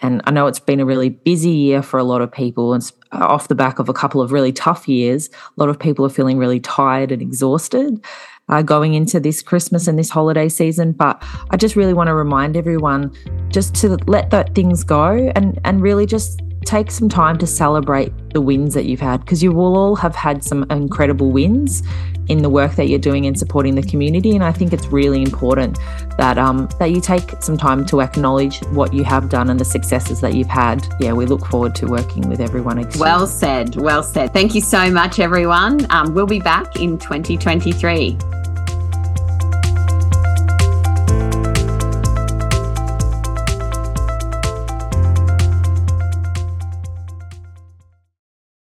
And 0.02 0.22
I 0.26 0.32
know 0.32 0.48
it's 0.48 0.60
been 0.60 0.82
a 0.82 0.86
really 0.86 1.10
busy 1.10 1.50
year 1.50 1.82
for 1.82 1.98
a 1.98 2.04
lot 2.04 2.22
of 2.22 2.32
people. 2.32 2.74
And 2.74 2.90
off 3.14 3.48
the 3.48 3.56
back 3.56 3.80
of 3.80 3.90
a 3.90 3.94
couple 3.94 4.22
of 4.22 4.32
really 4.32 4.52
tough 4.52 4.88
years, 4.88 5.30
a 5.30 5.32
lot 5.56 5.70
of 5.70 5.80
people 5.80 6.06
are 6.06 6.10
feeling 6.10 6.38
really 6.38 6.60
tired 6.60 7.12
and 7.12 7.22
exhausted 7.22 8.04
uh, 8.50 8.62
going 8.62 8.94
into 8.94 9.20
this 9.20 9.42
Christmas 9.42 9.88
and 9.88 9.98
this 9.98 10.10
holiday 10.10 10.50
season. 10.50 10.92
But 10.92 11.24
I 11.52 11.58
just 11.58 11.76
really 11.76 11.94
want 11.94 12.08
to 12.08 12.14
remind 12.14 12.58
everyone 12.58 13.14
just 13.50 13.76
to 13.76 13.98
let 14.08 14.30
that 14.32 14.56
things 14.56 14.84
go 14.84 15.32
and 15.36 15.60
and 15.64 15.82
really 15.82 16.06
just 16.06 16.42
take 16.66 16.92
some 16.92 17.10
time 17.10 17.38
to 17.38 17.48
celebrate 17.48 18.12
the 18.34 18.42
wins 18.42 18.74
that 18.74 18.86
you've 18.86 19.00
had 19.00 19.22
because 19.22 19.42
you 19.42 19.52
will 19.52 19.78
all 19.78 19.96
have 19.96 20.14
had 20.14 20.44
some 20.44 20.70
incredible 20.70 21.32
wins 21.32 21.82
in 22.30 22.44
the 22.44 22.50
work 22.50 22.76
that 22.76 22.88
you're 22.88 23.00
doing 23.00 23.26
in 23.26 23.36
supporting 23.36 23.76
the 23.76 23.82
community. 23.82 24.36
And 24.36 24.44
I 24.44 24.52
think 24.52 24.72
it's 24.72 24.88
really 24.88 25.22
important 25.22 25.78
that 26.18 26.38
um, 26.38 26.70
that 26.80 26.92
you 26.92 27.02
take 27.02 27.32
some 27.42 27.58
time 27.58 27.86
to 27.88 28.02
acknowledge 28.02 28.64
what 28.68 28.94
you 28.94 29.04
have 29.04 29.30
done 29.30 29.50
and 29.50 29.60
the 29.60 29.66
successes 29.66 30.22
that 30.22 30.36
you've 30.36 30.48
had. 30.48 30.88
Yeah, 31.00 31.14
we 31.14 31.26
look 31.26 31.46
forward 31.46 31.76
to 31.76 31.88
working 31.88 32.30
with 32.30 32.40
everyone. 32.40 32.78
Again. 32.78 33.00
Well 33.00 33.28
said. 33.28 33.76
Well 33.76 34.04
said. 34.04 34.32
Thank 34.32 34.56
you 34.56 34.62
so 34.62 34.90
much, 34.92 35.20
everyone. 35.20 35.86
Um, 35.92 36.14
we'll 36.14 36.28
be 36.28 36.40
back 36.40 36.76
in 36.76 36.98
2023. 36.98 38.18